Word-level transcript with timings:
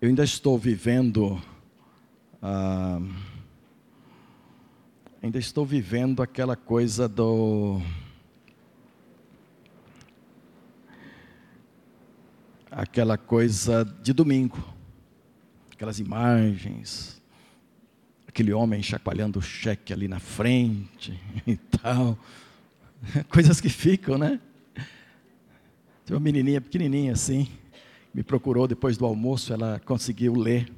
eu 0.00 0.08
ainda 0.08 0.24
estou 0.24 0.58
vivendo. 0.58 1.40
Ah, 2.40 3.00
ainda 5.22 5.38
estou 5.38 5.66
vivendo 5.66 6.22
aquela 6.22 6.56
coisa 6.56 7.06
do. 7.06 7.82
Aquela 12.70 13.18
coisa 13.18 13.84
de 13.84 14.14
domingo, 14.14 14.56
aquelas 15.72 15.98
imagens, 15.98 17.20
aquele 18.26 18.52
homem 18.52 18.82
chacoalhando 18.82 19.40
o 19.40 19.42
cheque 19.42 19.92
ali 19.92 20.08
na 20.08 20.20
frente 20.20 21.20
e 21.46 21.56
tal, 21.56 22.16
coisas 23.28 23.60
que 23.60 23.68
ficam, 23.68 24.16
né? 24.16 24.40
Uma 26.08 26.18
menininha 26.18 26.60
pequenininha 26.60 27.12
assim, 27.12 27.48
me 28.12 28.22
procurou 28.22 28.66
depois 28.66 28.96
do 28.96 29.04
almoço, 29.04 29.52
ela 29.52 29.80
conseguiu 29.84 30.34
ler 30.34 30.70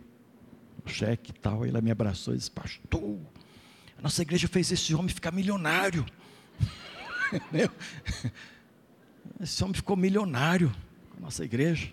o 0.85 0.89
cheque 0.89 1.31
e 1.31 1.35
tal, 1.35 1.65
e 1.65 1.69
ela 1.69 1.81
me 1.81 1.91
abraçou 1.91 2.35
e 2.35 2.37
disse, 2.37 2.51
pastor, 2.51 3.19
a 3.99 4.03
nossa 4.03 4.23
igreja 4.23 4.49
fez 4.49 4.71
esse 4.71 4.95
homem 4.95 5.09
ficar 5.09 5.31
milionário. 5.31 6.05
esse 9.41 9.63
homem 9.63 9.75
ficou 9.75 9.97
milionário 9.97 10.73
com 11.11 11.19
a 11.19 11.21
nossa 11.21 11.45
igreja. 11.45 11.91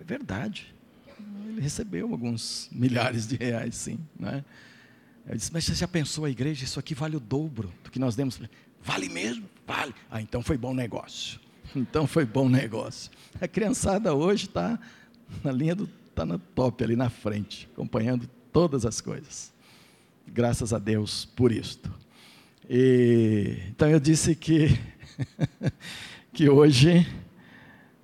É 0.00 0.04
verdade. 0.04 0.74
Ele 1.46 1.60
recebeu 1.60 2.10
alguns 2.10 2.68
milhares 2.72 3.26
de 3.26 3.36
reais, 3.36 3.74
sim. 3.76 3.98
Né? 4.18 4.44
Eu 5.26 5.36
disse, 5.36 5.52
mas 5.52 5.64
você 5.64 5.74
já 5.74 5.86
pensou 5.86 6.24
a 6.24 6.30
igreja? 6.30 6.64
Isso 6.64 6.80
aqui 6.80 6.94
vale 6.94 7.16
o 7.16 7.20
dobro 7.20 7.72
do 7.84 7.90
que 7.90 7.98
nós 7.98 8.16
demos. 8.16 8.40
Vale 8.82 9.08
mesmo? 9.08 9.48
Vale. 9.66 9.94
Ah, 10.10 10.22
então 10.22 10.42
foi 10.42 10.56
bom 10.56 10.72
negócio. 10.72 11.38
Então 11.74 12.06
foi 12.06 12.24
bom 12.24 12.48
negócio. 12.48 13.10
A 13.40 13.46
criançada 13.46 14.14
hoje 14.14 14.46
está 14.46 14.78
na 15.44 15.52
linha 15.52 15.74
do. 15.74 15.88
está 16.08 16.26
na 16.26 16.38
top 16.38 16.82
ali 16.82 16.96
na 16.96 17.08
frente, 17.08 17.68
acompanhando 17.72 18.28
todas 18.52 18.84
as 18.84 19.00
coisas. 19.00 19.52
Graças 20.26 20.72
a 20.72 20.78
Deus 20.78 21.24
por 21.24 21.52
isto. 21.52 21.92
E, 22.68 23.58
então 23.68 23.88
eu 23.88 24.00
disse 24.00 24.34
que, 24.34 24.78
que 26.32 26.48
hoje 26.48 27.06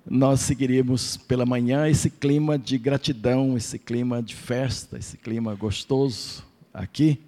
nós 0.09 0.39
seguiríamos 0.41 1.17
pela 1.17 1.45
manhã 1.45 1.87
esse 1.89 2.09
clima 2.09 2.57
de 2.57 2.77
gratidão, 2.77 3.57
esse 3.57 3.77
clima 3.77 4.23
de 4.23 4.33
festa, 4.33 4.97
esse 4.97 5.17
clima 5.17 5.53
gostoso 5.55 6.45
aqui. 6.73 7.19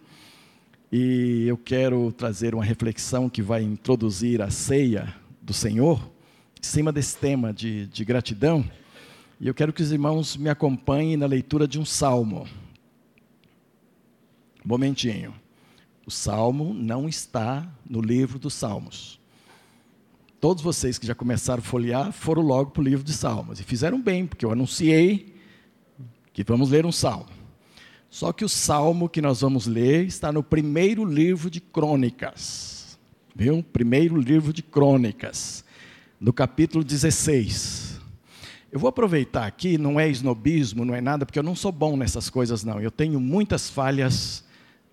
E 0.92 1.46
eu 1.48 1.58
quero 1.58 2.12
trazer 2.14 2.56
uma 2.56 2.64
reflexão 2.64 3.30
que 3.30 3.42
vai 3.42 3.62
introduzir 3.62 4.42
a 4.42 4.50
ceia 4.50 5.14
do 5.42 5.54
Senhor 5.54 6.19
em 6.60 6.66
cima 6.66 6.92
desse 6.92 7.18
tema 7.18 7.54
de, 7.54 7.88
de 7.88 8.04
gratidão. 8.04 8.70
E 9.40 9.48
eu 9.48 9.54
quero 9.54 9.72
que 9.72 9.82
os 9.82 9.92
irmãos 9.92 10.36
me 10.36 10.50
acompanhem 10.50 11.16
na 11.16 11.26
leitura 11.26 11.66
de 11.66 11.80
um 11.80 11.86
salmo. 11.86 12.46
Um 14.64 14.68
momentinho. 14.68 15.34
O 16.06 16.12
salmo 16.12 16.74
não 16.74 17.08
está 17.08 17.66
no 17.90 18.02
livro 18.02 18.38
dos 18.38 18.54
salmos. 18.54 19.20
Todos 20.42 20.62
vocês 20.62 20.98
que 20.98 21.08
já 21.08 21.16
começaram 21.16 21.62
a 21.62 21.66
folhear 21.66 22.12
foram 22.12 22.42
logo 22.42 22.72
para 22.72 22.82
o 22.82 22.84
livro 22.84 23.06
de 23.06 23.14
salmos. 23.14 23.60
E 23.60 23.64
fizeram 23.64 24.02
bem, 24.02 24.28
porque 24.28 24.46
eu 24.46 24.52
anunciei 24.52 25.36
que 26.34 26.44
vamos 26.44 26.70
ler 26.70 26.86
um 26.86 26.92
salmo. 26.92 27.28
Só 28.10 28.34
que 28.34 28.44
o 28.44 28.50
salmo 28.50 29.08
que 29.08 29.22
nós 29.22 29.42
vamos 29.42 29.66
ler 29.66 30.06
está 30.06 30.32
no 30.32 30.44
primeiro 30.44 31.06
livro 31.06 31.50
de 31.50 31.62
crônicas. 31.62 33.00
Viu? 33.34 33.64
Primeiro 33.64 34.18
livro 34.18 34.52
de 34.52 34.62
crônicas 34.62 35.64
no 36.20 36.34
capítulo 36.34 36.84
16. 36.84 38.00
Eu 38.72 38.80
vou 38.80 38.90
aproveitar 38.90 39.46
aqui, 39.46 39.78
não 39.78 40.00
é 40.00 40.10
esnobismo, 40.10 40.84
não 40.84 40.94
é 40.94 41.02
nada, 41.02 41.26
porque 41.26 41.40
eu 41.40 41.44
não 41.44 41.56
sou 41.56 41.72
bom 41.72 41.96
nessas 41.96 42.30
coisas, 42.30 42.64
não. 42.64 42.80
Eu 42.80 42.92
tenho 42.92 43.20
muitas 43.20 43.70
falhas 43.70 44.44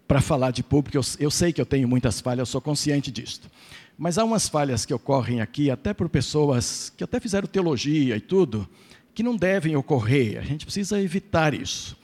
para 0.06 0.20
falar 0.20 0.52
de 0.52 0.62
público, 0.62 0.96
eu, 0.96 1.02
eu, 1.18 1.30
sei 1.30 1.52
que 1.52 1.60
eu 1.60 1.66
tenho 1.66 1.88
muitas 1.88 2.20
falhas, 2.20 2.40
eu 2.40 2.46
sou 2.46 2.60
consciente 2.60 3.10
disso. 3.10 3.42
Mas 3.98 4.18
há 4.18 4.24
umas 4.24 4.48
falhas 4.48 4.86
que 4.86 4.94
ocorrem 4.94 5.40
aqui, 5.40 5.68
até 5.70 5.92
por 5.92 6.08
pessoas 6.08 6.92
que 6.96 7.02
até 7.02 7.18
fizeram 7.18 7.48
teologia 7.48 8.16
e 8.16 8.20
tudo, 8.20 8.68
que 9.12 9.22
não 9.22 9.36
devem 9.36 9.74
ocorrer, 9.74 10.38
a 10.38 10.42
gente 10.42 10.64
precisa 10.64 11.02
evitar 11.02 11.54
isso. 11.54 11.98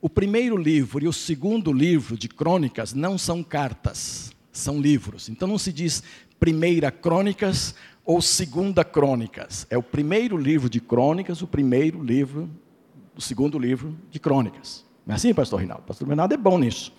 O 0.00 0.08
primeiro 0.08 0.56
livro 0.56 1.04
e 1.04 1.08
o 1.08 1.12
segundo 1.12 1.72
livro 1.72 2.16
de 2.16 2.28
crônicas 2.28 2.94
não 2.94 3.18
são 3.18 3.42
cartas, 3.42 4.30
são 4.52 4.80
livros. 4.80 5.28
Então 5.28 5.48
não 5.48 5.58
se 5.58 5.72
diz 5.72 6.02
primeira 6.38 6.90
crônicas 6.90 7.74
ou 8.08 8.22
Segunda 8.22 8.82
Crônicas. 8.86 9.66
É 9.68 9.76
o 9.76 9.82
primeiro 9.82 10.34
livro 10.38 10.70
de 10.70 10.80
Crônicas, 10.80 11.42
o 11.42 11.46
primeiro 11.46 12.02
livro, 12.02 12.48
o 13.14 13.20
segundo 13.20 13.58
livro 13.58 13.94
de 14.10 14.18
Crônicas. 14.18 14.82
Não 15.06 15.12
é 15.12 15.16
assim, 15.16 15.34
pastor 15.34 15.60
Rinaldo? 15.60 15.82
Pastor 15.82 16.08
Rinaldo 16.08 16.32
é 16.32 16.38
bom 16.38 16.56
nisso. 16.56 16.90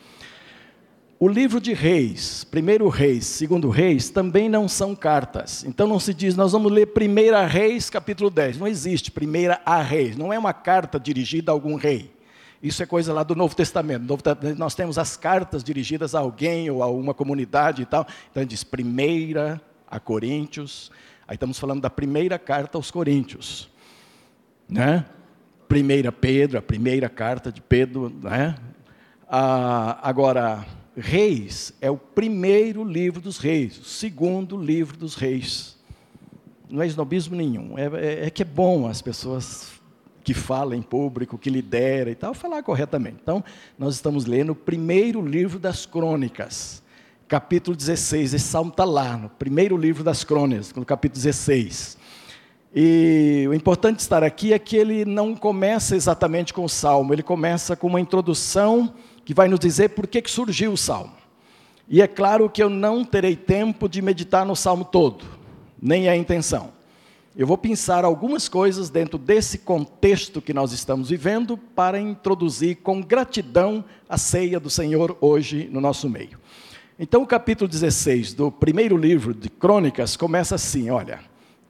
O 1.20 1.28
livro 1.28 1.59
de 1.59 1.74
Reis, 1.74 2.44
primeiro 2.44 2.88
Reis, 2.90 3.25
segundo 3.25 3.72
Reis, 3.72 4.12
também 4.12 4.47
não 4.47 4.68
são 4.68 4.96
cartas. 4.96 5.64
Então 5.64 5.88
não 5.88 6.00
se 6.00 6.14
diz, 6.14 6.36
nós 6.36 6.52
vamos 6.52 6.72
ler 6.72 6.86
Primeira 6.86 7.44
Reis, 7.47 7.90
capítulo 7.90 8.30
10. 8.30 8.59
Não 8.59 8.68
existe 8.68 9.09
Primeira 9.09 9.59
a 9.66 9.81
Reis. 9.81 10.16
Não 10.16 10.31
é 10.31 10.38
uma 10.38 10.53
carta 10.53 11.00
dirigida 11.00 11.52
a 11.52 11.53
algum 11.53 11.74
rei. 11.74 12.14
Isso 12.62 12.84
é 12.84 12.86
coisa 12.86 13.12
lá 13.14 13.24
do 13.24 13.34
Novo 13.34 13.56
Testamento. 13.56 14.03
Novo, 14.03 14.22
nós 14.56 14.76
temos 14.76 15.00
as 15.00 15.18
cartas 15.18 15.64
dirigidas 15.64 16.14
a 16.14 16.20
alguém 16.20 16.70
ou 16.70 16.84
a 16.84 16.88
uma 16.88 17.16
comunidade 17.16 17.81
e 17.81 17.86
tal. 17.86 18.06
Então 18.30 18.46
diz 18.46 18.64
Primeira 18.64 19.59
a 19.90 20.00
Coríntios. 20.00 20.92
Aí 21.28 21.36
estamos 21.36 21.58
falando 21.60 21.82
da 21.82 21.90
primeira 21.90 22.38
carta 22.38 22.78
aos 22.78 22.92
Coríntios. 22.92 23.70
Né? 24.68 25.06
Primeira 25.68 26.12
Pedro, 26.12 26.58
a 26.58 26.62
primeira 26.62 27.10
carta 27.10 27.52
de 27.52 27.62
Pedro. 27.62 28.10
Né? 28.22 28.56
Ah, 29.28 30.00
agora, 30.02 30.66
Reis 31.00 31.74
é 31.80 31.90
o 31.90 31.98
primeiro 31.98 32.84
livro 32.84 33.22
dos 33.22 33.38
reis, 33.38 33.80
o 33.80 33.86
segundo 33.86 34.58
livro 34.58 34.98
dos 34.98 35.16
reis. 35.16 35.78
Não 36.70 36.82
é 36.82 36.88
esnobismo 36.88 37.36
nenhum. 37.36 37.78
É, 37.78 37.86
é, 37.86 38.26
é 38.26 38.30
que 38.30 38.42
é 38.42 38.46
bom 38.46 38.86
as 38.86 39.02
pessoas 39.02 39.80
que 40.24 40.34
falam 40.34 40.78
em 40.78 40.82
público, 40.82 41.38
que 41.38 41.50
lidera 41.50 42.12
e 42.12 42.16
tal, 42.16 42.34
falar 42.34 42.62
corretamente. 42.64 43.18
Então, 43.22 43.44
nós 43.78 43.96
estamos 43.96 44.26
lendo 44.26 44.52
o 44.52 44.56
primeiro 44.56 45.26
livro 45.26 45.58
das 45.58 45.86
crônicas 45.86 46.84
capítulo 47.29 47.78
16. 47.78 48.34
Esse 48.34 48.45
salmo 48.45 48.72
está 48.72 48.84
lá, 48.84 49.16
no 49.16 49.29
primeiro 49.29 49.78
livro 49.78 50.03
das 50.03 50.23
crônicas, 50.23 50.73
no 50.73 50.84
capítulo 50.84 51.22
16. 51.22 51.95
E 52.75 53.45
o 53.47 53.53
importante 53.53 53.97
de 53.97 54.01
estar 54.01 54.23
aqui 54.23 54.51
é 54.51 54.57
que 54.57 54.75
ele 54.75 55.06
não 55.06 55.35
começa 55.35 55.95
exatamente 55.95 56.51
com 56.51 56.66
o 56.66 56.69
salmo, 56.69 57.13
ele 57.13 57.22
começa 57.22 57.75
com 57.75 57.85
uma 57.85 58.01
introdução 58.01 58.91
que 59.23 59.34
vai 59.34 59.47
nos 59.47 59.59
dizer 59.59 59.90
por 59.90 60.07
que, 60.07 60.23
que 60.23 60.31
surgiu 60.31 60.73
o 60.73 60.78
salmo. 60.78 61.13
E 61.88 62.01
é 62.01 62.07
claro 62.07 62.50
que 62.50 62.63
eu 62.63 62.69
não 62.69 63.06
terei 63.06 63.35
tempo 63.35 63.88
de 63.88 64.01
meditar 64.01 64.44
no 64.44 64.56
salmo 64.56 64.84
todo, 64.84 65.23
nem 65.79 66.07
é 66.07 66.11
a 66.11 66.17
intenção. 66.17 66.72
Eu 67.35 67.46
vou 67.46 67.57
pensar 67.57 68.03
algumas 68.03 68.50
coisas 68.50 68.90
dentro 68.90 69.19
desse 69.19 69.59
contexto 69.59 70.41
que 70.41 70.53
nós 70.53 70.72
estamos 70.72 71.09
vivendo 71.09 71.57
para 71.57 72.00
introduzir 72.00 72.78
com 72.78 73.01
gratidão 73.01 73.85
a 74.09 74.17
ceia 74.17 74.59
do 74.59 74.69
Senhor 74.69 75.16
hoje 75.22 75.69
no 75.72 75.79
nosso 75.79 76.09
meio. 76.09 76.40
Então, 77.02 77.24
o 77.24 77.26
capítulo 77.26 77.66
16 77.66 78.34
do 78.34 78.52
primeiro 78.52 78.98
livro 78.98 79.34
de 79.34 79.50
Crônicas 79.50 80.18
começa 80.18 80.56
assim: 80.56 80.90
olha. 80.90 81.22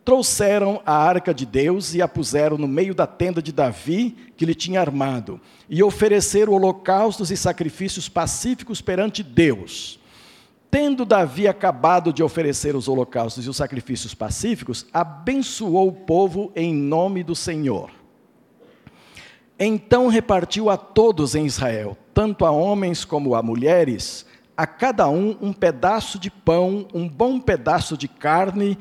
Trouxeram 0.04 0.82
a 0.88 0.96
arca 0.96 1.32
de 1.32 1.46
Deus 1.46 1.94
e 1.94 2.02
a 2.02 2.08
puseram 2.08 2.58
no 2.58 2.68
meio 2.68 2.96
da 2.96 3.06
tenda 3.06 3.44
de 3.44 3.52
Davi, 3.52 4.16
que 4.36 4.44
lhe 4.44 4.56
tinha 4.56 4.82
armado, 4.82 5.40
e 5.70 5.84
ofereceram 5.84 6.54
holocaustos 6.54 7.30
e 7.30 7.38
sacrifícios 7.38 8.10
pacíficos 8.10 8.82
perante 8.82 9.22
Deus. 9.22 10.00
Tendo 10.72 11.06
Davi 11.06 11.48
acabado 11.48 12.12
de 12.12 12.24
oferecer 12.24 12.76
os 12.76 12.88
holocaustos 12.88 13.46
e 13.46 13.50
os 13.50 13.58
sacrifícios 13.58 14.16
pacíficos, 14.16 14.88
abençoou 14.92 15.90
o 15.90 15.94
povo 15.94 16.52
em 16.56 16.74
nome 16.74 17.24
do 17.24 17.36
Senhor. 17.36 17.92
Então 19.60 20.08
repartiu 20.08 20.72
a 20.72 20.78
todos 20.78 21.36
em 21.36 21.46
Israel, 21.46 21.96
tanto 22.16 22.46
a 22.46 22.52
homens 22.52 23.06
como 23.06 23.36
a 23.36 23.44
mulheres, 23.44 24.26
a 24.60 24.68
cada 24.68 25.08
um 25.08 25.38
um 25.42 25.54
pedaço 25.54 26.20
de 26.20 26.30
pão, 26.30 26.86
um 26.94 27.08
bom 27.08 27.40
pedaço 27.40 27.98
de 27.98 28.10
carne 28.10 28.78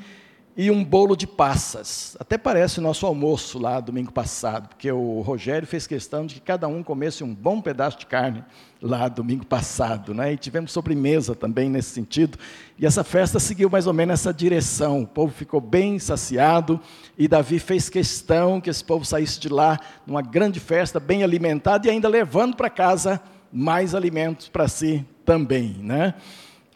e 0.57 0.73
um 0.73 0.83
bolo 0.83 1.17
de 1.17 1.25
passas. 1.25 2.17
Até 2.19 2.37
parece 2.37 2.81
o 2.81 2.83
nosso 2.83 3.07
almoço 3.07 3.61
lá 3.61 3.79
domingo 3.79 4.11
passado, 4.11 4.71
porque 4.71 4.91
o 4.91 5.21
Rogério 5.21 5.69
fez 5.69 5.87
questão 5.87 6.27
de 6.27 6.35
que 6.35 6.41
cada 6.41 6.67
um 6.67 6.83
comesse 6.83 7.23
um 7.23 7.33
bom 7.33 7.61
pedaço 7.61 7.97
de 7.97 8.07
carne 8.07 8.45
lá 8.83 9.07
domingo 9.07 9.47
passado, 9.47 10.13
né? 10.13 10.33
E 10.33 10.37
tivemos 10.37 10.73
sobremesa 10.73 11.33
também 11.37 11.71
nesse 11.71 11.91
sentido. 11.91 12.37
E 12.77 12.85
essa 12.85 13.05
festa 13.05 13.39
seguiu 13.39 13.71
mais 13.71 13.87
ou 13.87 13.93
menos 13.93 14.15
essa 14.15 14.35
direção. 14.35 15.03
O 15.03 15.07
povo 15.07 15.33
ficou 15.33 15.61
bem 15.61 15.97
saciado 16.01 16.81
e 17.17 17.29
Davi 17.29 17.61
fez 17.61 17.89
questão 17.89 18.61
que 18.61 18.69
esse 18.69 18.85
povo 18.85 19.05
saísse 19.05 19.39
de 19.39 19.49
lá 19.49 19.79
numa 20.05 20.23
grande 20.23 20.59
festa, 20.59 20.99
bem 20.99 21.23
alimentado 21.23 21.87
e 21.87 21.91
ainda 21.91 22.09
levando 22.09 22.57
para 22.57 22.69
casa 22.69 23.23
mais 23.53 23.95
alimentos 23.95 24.49
para 24.49 24.67
si 24.67 25.07
também. 25.29 25.77
Né? 25.83 26.15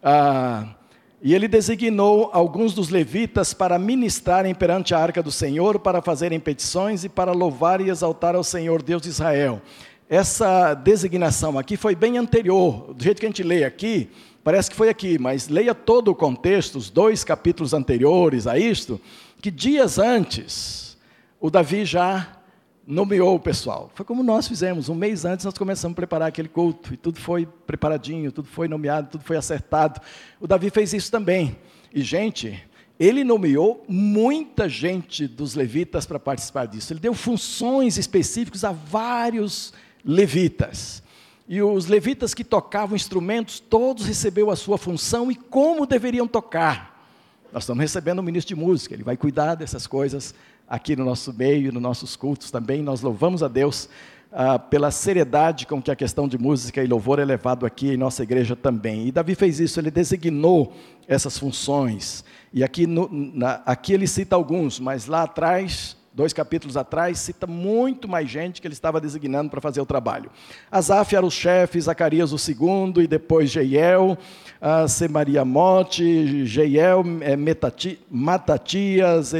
Ah, 0.02 0.66
E 1.24 1.34
ele 1.34 1.46
designou 1.46 2.30
alguns 2.32 2.74
dos 2.74 2.88
levitas 2.88 3.54
para 3.54 3.78
ministrarem 3.78 4.52
perante 4.52 4.92
a 4.92 4.98
arca 4.98 5.22
do 5.22 5.30
Senhor, 5.30 5.78
para 5.78 6.02
fazerem 6.02 6.40
petições 6.40 7.04
e 7.04 7.08
para 7.08 7.30
louvar 7.30 7.80
e 7.80 7.88
exaltar 7.88 8.34
ao 8.34 8.42
Senhor 8.42 8.82
Deus 8.82 9.02
de 9.02 9.08
Israel. 9.08 9.62
Essa 10.10 10.74
designação 10.74 11.56
aqui 11.56 11.76
foi 11.76 11.94
bem 11.94 12.18
anterior, 12.18 12.92
do 12.92 13.02
jeito 13.02 13.20
que 13.20 13.26
a 13.26 13.28
gente 13.28 13.44
lê 13.44 13.62
aqui, 13.62 14.10
parece 14.42 14.68
que 14.68 14.76
foi 14.76 14.88
aqui, 14.88 15.16
mas 15.16 15.48
leia 15.48 15.74
todo 15.74 16.08
o 16.08 16.14
contexto, 16.14 16.76
os 16.76 16.90
dois 16.90 17.22
capítulos 17.22 17.72
anteriores 17.72 18.48
a 18.48 18.58
isto, 18.58 19.00
que 19.40 19.50
dias 19.50 19.98
antes 19.98 20.98
o 21.40 21.50
Davi 21.50 21.84
já 21.84 22.41
nomeou 22.86 23.34
o 23.36 23.40
pessoal. 23.40 23.90
Foi 23.94 24.04
como 24.04 24.22
nós 24.22 24.48
fizemos, 24.48 24.88
um 24.88 24.94
mês 24.94 25.24
antes 25.24 25.44
nós 25.44 25.56
começamos 25.56 25.94
a 25.94 25.96
preparar 25.96 26.28
aquele 26.28 26.48
culto, 26.48 26.94
e 26.94 26.96
tudo 26.96 27.20
foi 27.20 27.46
preparadinho, 27.66 28.32
tudo 28.32 28.48
foi 28.48 28.68
nomeado, 28.68 29.08
tudo 29.10 29.24
foi 29.24 29.36
acertado. 29.36 30.00
O 30.40 30.46
Davi 30.46 30.70
fez 30.70 30.92
isso 30.92 31.10
também. 31.10 31.56
E, 31.94 32.02
gente, 32.02 32.62
ele 32.98 33.24
nomeou 33.24 33.84
muita 33.88 34.68
gente 34.68 35.26
dos 35.26 35.54
levitas 35.54 36.06
para 36.06 36.18
participar 36.18 36.66
disso. 36.66 36.92
Ele 36.92 37.00
deu 37.00 37.14
funções 37.14 37.96
específicas 37.98 38.64
a 38.64 38.72
vários 38.72 39.72
levitas. 40.04 41.02
E 41.48 41.60
os 41.60 41.86
levitas 41.86 42.32
que 42.32 42.44
tocavam 42.44 42.96
instrumentos, 42.96 43.60
todos 43.60 44.06
receberam 44.06 44.50
a 44.50 44.56
sua 44.56 44.78
função 44.78 45.30
e 45.30 45.34
como 45.34 45.86
deveriam 45.86 46.26
tocar. 46.26 46.92
Nós 47.52 47.64
estamos 47.64 47.82
recebendo 47.82 48.20
um 48.20 48.22
ministro 48.22 48.54
de 48.54 48.60
música, 48.60 48.94
ele 48.94 49.02
vai 49.02 49.16
cuidar 49.16 49.54
dessas 49.56 49.86
coisas 49.86 50.34
aqui 50.72 50.96
no 50.96 51.04
nosso 51.04 51.34
meio, 51.34 51.70
nos 51.70 51.82
nossos 51.82 52.16
cultos 52.16 52.50
também. 52.50 52.82
Nós 52.82 53.02
louvamos 53.02 53.42
a 53.42 53.48
Deus 53.48 53.90
ah, 54.32 54.58
pela 54.58 54.90
seriedade 54.90 55.66
com 55.66 55.82
que 55.82 55.90
a 55.90 55.94
questão 55.94 56.26
de 56.26 56.38
música 56.38 56.82
e 56.82 56.86
louvor 56.86 57.18
é 57.18 57.24
levado 57.26 57.66
aqui 57.66 57.92
em 57.92 57.96
nossa 57.98 58.22
igreja 58.22 58.56
também. 58.56 59.06
E 59.06 59.12
Davi 59.12 59.34
fez 59.34 59.60
isso, 59.60 59.78
ele 59.78 59.90
designou 59.90 60.72
essas 61.06 61.38
funções. 61.38 62.24
E 62.54 62.64
aqui, 62.64 62.86
no, 62.86 63.06
na, 63.12 63.60
aqui 63.66 63.92
ele 63.92 64.06
cita 64.06 64.34
alguns, 64.34 64.80
mas 64.80 65.04
lá 65.04 65.24
atrás 65.24 65.94
dois 66.14 66.32
capítulos 66.32 66.76
atrás, 66.76 67.18
cita 67.18 67.46
muito 67.46 68.06
mais 68.06 68.30
gente 68.30 68.60
que 68.60 68.66
ele 68.66 68.74
estava 68.74 69.00
designando 69.00 69.50
para 69.50 69.60
fazer 69.60 69.80
o 69.80 69.86
trabalho. 69.86 70.30
Asaf 70.70 71.16
era 71.16 71.24
o 71.24 71.30
chefe, 71.30 71.80
Zacarias 71.80 72.32
o 72.32 72.38
segundo, 72.38 73.00
e 73.00 73.06
depois 73.06 73.50
Jeiel, 73.50 74.18
uh, 74.60 74.88
Semaria 74.88 75.44
Mote, 75.44 76.46
Jeiel, 76.46 77.02
é, 77.22 77.34
Metati, 77.34 77.98
Matatias, 78.10 79.32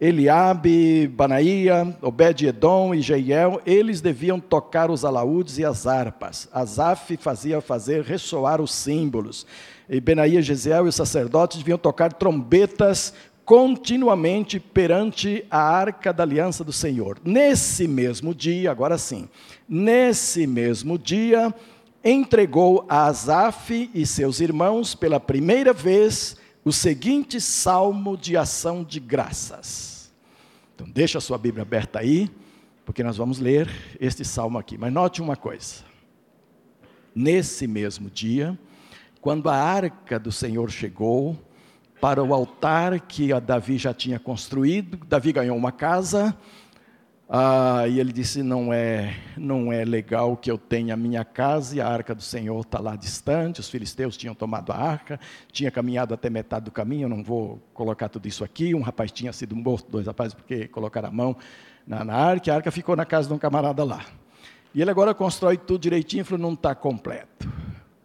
Eliabe, 0.00 1.08
Banaía, 1.08 1.96
Obed-Edom 2.00 2.94
e 2.94 3.02
Jeiel, 3.02 3.60
eles 3.66 4.00
deviam 4.00 4.38
tocar 4.38 4.90
os 4.90 5.04
alaúdes 5.04 5.58
e 5.58 5.64
as 5.64 5.88
harpas. 5.88 6.48
Asaf 6.52 7.16
fazia 7.16 7.60
fazer 7.60 8.04
ressoar 8.04 8.60
os 8.60 8.72
símbolos. 8.72 9.44
E 9.90 10.00
Benaía, 10.00 10.40
Gesiel 10.40 10.86
e 10.86 10.88
os 10.90 10.94
sacerdotes 10.94 11.58
deviam 11.58 11.78
tocar 11.78 12.12
trombetas 12.12 13.12
continuamente 13.44 14.60
perante 14.60 15.44
a 15.50 15.58
arca 15.58 16.12
da 16.12 16.22
aliança 16.22 16.62
do 16.62 16.72
Senhor. 16.72 17.18
Nesse 17.24 17.88
mesmo 17.88 18.34
dia, 18.34 18.70
agora 18.70 18.98
sim, 18.98 19.28
nesse 19.68 20.46
mesmo 20.46 20.98
dia, 20.98 21.52
entregou 22.04 22.84
a 22.88 23.06
Asaf 23.06 23.90
e 23.92 24.06
seus 24.06 24.38
irmãos 24.38 24.94
pela 24.94 25.18
primeira 25.18 25.72
vez 25.72 26.36
o 26.68 26.72
seguinte 26.72 27.40
salmo 27.40 28.14
de 28.14 28.36
ação 28.36 28.84
de 28.84 29.00
graças. 29.00 30.12
Então, 30.74 30.86
deixa 30.88 31.16
a 31.16 31.20
sua 31.20 31.38
Bíblia 31.38 31.62
aberta 31.62 31.98
aí, 31.98 32.30
porque 32.84 33.02
nós 33.02 33.16
vamos 33.16 33.38
ler 33.38 33.70
este 33.98 34.22
salmo 34.22 34.58
aqui. 34.58 34.76
Mas 34.76 34.92
note 34.92 35.22
uma 35.22 35.34
coisa: 35.34 35.82
nesse 37.14 37.66
mesmo 37.66 38.10
dia, 38.10 38.58
quando 39.18 39.48
a 39.48 39.56
arca 39.56 40.18
do 40.18 40.30
Senhor 40.30 40.70
chegou 40.70 41.38
para 42.02 42.22
o 42.22 42.34
altar 42.34 43.00
que 43.00 43.28
Davi 43.40 43.78
já 43.78 43.94
tinha 43.94 44.18
construído, 44.20 44.98
Davi 45.06 45.32
ganhou 45.32 45.56
uma 45.56 45.72
casa 45.72 46.36
ah, 47.30 47.86
e 47.86 48.00
ele 48.00 48.10
disse: 48.10 48.42
não 48.42 48.72
é, 48.72 49.14
não 49.36 49.70
é 49.70 49.84
legal 49.84 50.34
que 50.34 50.50
eu 50.50 50.56
tenha 50.56 50.94
a 50.94 50.96
minha 50.96 51.24
casa 51.26 51.76
e 51.76 51.80
a 51.80 51.86
arca 51.86 52.14
do 52.14 52.22
Senhor 52.22 52.58
está 52.60 52.80
lá 52.80 52.96
distante. 52.96 53.60
Os 53.60 53.68
filisteus 53.68 54.16
tinham 54.16 54.34
tomado 54.34 54.72
a 54.72 54.76
arca, 54.76 55.20
tinha 55.52 55.70
caminhado 55.70 56.14
até 56.14 56.30
metade 56.30 56.64
do 56.64 56.70
caminho. 56.70 57.04
Eu 57.04 57.10
não 57.10 57.22
vou 57.22 57.60
colocar 57.74 58.08
tudo 58.08 58.26
isso 58.26 58.42
aqui. 58.42 58.74
Um 58.74 58.80
rapaz 58.80 59.12
tinha 59.12 59.30
sido 59.30 59.54
morto, 59.54 59.90
dois 59.90 60.06
rapazes, 60.06 60.32
porque 60.32 60.68
colocaram 60.68 61.08
a 61.10 61.12
mão 61.12 61.36
na, 61.86 62.02
na 62.02 62.14
arca. 62.14 62.50
A 62.50 62.56
arca 62.56 62.70
ficou 62.70 62.96
na 62.96 63.04
casa 63.04 63.28
de 63.28 63.34
um 63.34 63.38
camarada 63.38 63.84
lá. 63.84 64.06
E 64.74 64.80
ele 64.80 64.90
agora 64.90 65.12
constrói 65.12 65.58
tudo 65.58 65.82
direitinho 65.82 66.22
e 66.22 66.24
falou: 66.24 66.40
não 66.40 66.54
está 66.54 66.74
completo. 66.74 67.46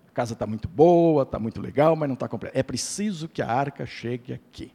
A 0.09 0.11
casa 0.13 0.33
está 0.33 0.45
muito 0.45 0.67
boa, 0.67 1.23
está 1.23 1.39
muito 1.39 1.61
legal, 1.61 1.95
mas 1.95 2.09
não 2.09 2.13
está 2.13 2.27
completa. 2.27 2.59
É 2.59 2.61
preciso 2.61 3.29
que 3.29 3.41
a 3.41 3.47
arca 3.47 3.85
chegue 3.85 4.33
aqui. 4.33 4.69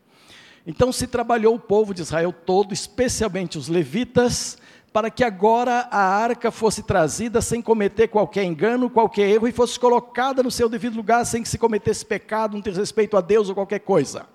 Então 0.67 0.93
se 0.93 1.07
trabalhou 1.07 1.55
o 1.55 1.61
povo 1.61 1.95
de 1.95 2.03
Israel 2.03 2.33
todo, 2.33 2.75
especialmente 2.75 3.57
os 3.57 3.69
levitas, 3.69 4.59
para 4.93 5.11
que 5.11 5.23
agora 5.23 5.87
a 5.91 6.01
arca 6.01 6.51
fosse 6.51 6.83
trazida 6.83 7.41
sem 7.41 7.61
cometer 7.63 8.09
qualquer 8.09 8.45
engano, 8.45 8.91
qualquer 8.91 9.29
erro, 9.29 9.47
e 9.47 9.53
fosse 9.53 9.79
colocada 9.79 10.43
no 10.43 10.51
seu 10.51 10.69
devido 10.69 10.97
lugar 10.97 11.25
sem 11.25 11.43
que 11.43 11.49
se 11.49 11.59
cometesse 11.59 12.05
pecado, 12.05 12.55
não 12.55 12.63
ter 12.63 12.75
respeito 12.75 13.17
a 13.17 13.21
Deus 13.21 13.49
ou 13.49 13.55
qualquer 13.55 13.81
coisa. 13.81 14.27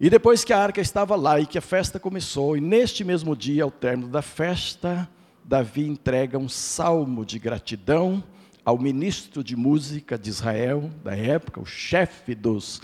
E 0.00 0.10
depois 0.10 0.42
que 0.42 0.52
a 0.52 0.58
arca 0.58 0.80
estava 0.80 1.14
lá 1.14 1.38
e 1.38 1.46
que 1.46 1.58
a 1.58 1.62
festa 1.62 2.00
começou, 2.00 2.56
e 2.56 2.60
neste 2.60 3.04
mesmo 3.04 3.36
dia, 3.36 3.62
ao 3.62 3.70
término 3.70 4.08
da 4.08 4.22
festa, 4.22 5.08
Davi 5.44 5.86
entrega 5.86 6.38
um 6.38 6.48
salmo 6.48 7.24
de 7.24 7.38
gratidão 7.38 8.22
ao 8.64 8.78
ministro 8.78 9.44
de 9.44 9.54
música 9.54 10.18
de 10.18 10.30
Israel 10.30 10.90
da 11.04 11.16
época, 11.16 11.60
o 11.60 11.66
chefe 11.66 12.34
dos 12.34 12.80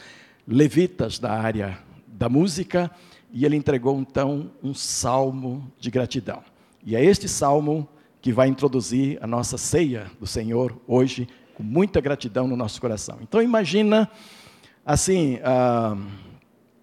levitas 0.46 1.18
da 1.18 1.32
área 1.32 1.78
da 2.18 2.28
música, 2.28 2.90
e 3.32 3.44
ele 3.44 3.54
entregou 3.54 3.96
então 4.00 4.50
um 4.60 4.74
salmo 4.74 5.70
de 5.78 5.88
gratidão. 5.88 6.42
E 6.84 6.96
é 6.96 7.04
este 7.04 7.28
salmo 7.28 7.88
que 8.20 8.32
vai 8.32 8.48
introduzir 8.48 9.18
a 9.22 9.26
nossa 9.26 9.56
ceia 9.56 10.10
do 10.18 10.26
Senhor 10.26 10.76
hoje, 10.86 11.28
com 11.54 11.62
muita 11.62 12.00
gratidão 12.00 12.48
no 12.48 12.56
nosso 12.56 12.80
coração. 12.80 13.18
Então 13.22 13.40
imagina, 13.40 14.10
assim, 14.84 15.38
ah, 15.44 15.96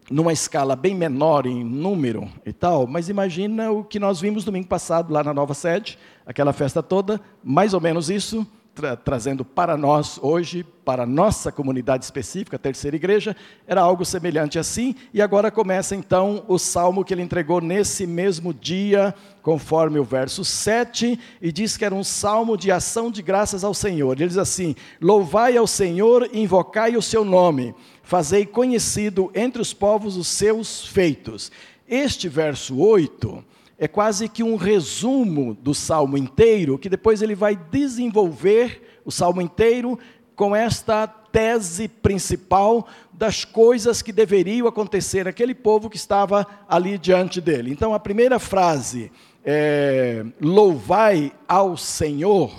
numa 0.10 0.32
escala 0.32 0.74
bem 0.74 0.96
menor 0.96 1.46
em 1.46 1.64
número 1.66 2.30
e 2.46 2.54
tal, 2.54 2.88
mas 2.88 3.10
imagina 3.10 3.72
o 3.72 3.84
que 3.84 4.00
nós 4.00 4.22
vimos 4.22 4.46
domingo 4.46 4.68
passado 4.68 5.12
lá 5.12 5.22
na 5.22 5.34
nova 5.34 5.54
sede, 5.54 6.00
aquela 6.26 6.54
festa 6.54 6.82
toda, 6.82 7.20
mais 7.44 7.74
ou 7.74 7.82
menos 7.82 8.10
isso, 8.10 8.48
tra 8.76 8.96
trazendo 8.98 9.46
para 9.46 9.78
nós 9.78 10.20
hoje, 10.22 10.64
para 10.84 11.06
nossa 11.06 11.52
comunidade 11.52 12.04
específica, 12.04 12.58
a 12.58 12.60
terceira 12.60 12.96
igreja, 12.96 13.36
era 13.66 13.82
algo 13.82 14.04
semelhante 14.04 14.60
assim, 14.60 14.94
e 15.14 15.22
agora 15.22 15.50
começa 15.50 15.96
então 15.96 16.44
o 16.48 16.60
salmo 16.60 17.04
que 17.04 17.14
ele 17.14 17.22
entregou 17.22 17.62
nesse 17.62 18.06
mesmo 18.06 18.54
dia, 18.54 19.16
conforme 19.42 19.98
o 19.98 20.04
verso 20.04 20.44
7, 20.44 21.18
e 21.42 21.52
diz 21.52 21.78
que 21.78 21.86
era 21.86 21.96
um 21.96 22.04
salmo 22.04 22.58
de 22.58 22.70
ação 22.70 23.10
de 23.10 23.22
graças 23.22 23.64
ao 23.64 23.74
Senhor. 23.74 24.18
Ele 24.18 24.28
diz 24.28 24.38
assim: 24.38 24.76
Louvai 25.00 25.56
ao 25.56 25.66
Senhor, 25.66 26.30
invocai 26.34 26.98
o 26.98 27.02
seu 27.02 27.24
nome, 27.24 27.74
fazei 28.04 28.46
conhecido 28.46 29.32
entre 29.34 29.62
os 29.62 29.74
povos 29.74 30.18
os 30.18 30.28
seus 30.28 30.86
feitos. 30.86 31.52
Este 31.88 32.28
verso 32.28 32.78
8 32.78 33.55
é 33.78 33.88
quase 33.88 34.30
que 34.30 34.44
um 34.44 34.56
resumo 34.56 35.54
do 35.54 35.74
salmo 35.74 36.18
inteiro, 36.18 36.78
que 36.78 36.90
depois 36.90 37.22
ele 37.22 37.36
vai 37.36 37.56
desenvolver 37.56 39.00
o 39.04 39.12
salmo 39.12 39.42
inteiro 39.42 40.00
com 40.36 40.56
esta 40.56 41.08
tese 41.08 41.88
principal 41.88 42.88
das 43.12 43.44
coisas 43.44 44.02
que 44.02 44.14
deveriam 44.14 44.68
acontecer 44.68 45.28
aquele 45.28 45.54
povo 45.54 45.90
que 45.90 45.98
estava 45.98 46.48
ali 46.68 46.98
diante 46.98 47.42
dele. 47.42 47.72
Então, 47.72 47.94
a 47.94 48.00
primeira 48.00 48.40
frase, 48.40 49.12
é, 49.44 50.26
louvai 50.40 51.34
ao 51.48 51.76
Senhor, 51.76 52.54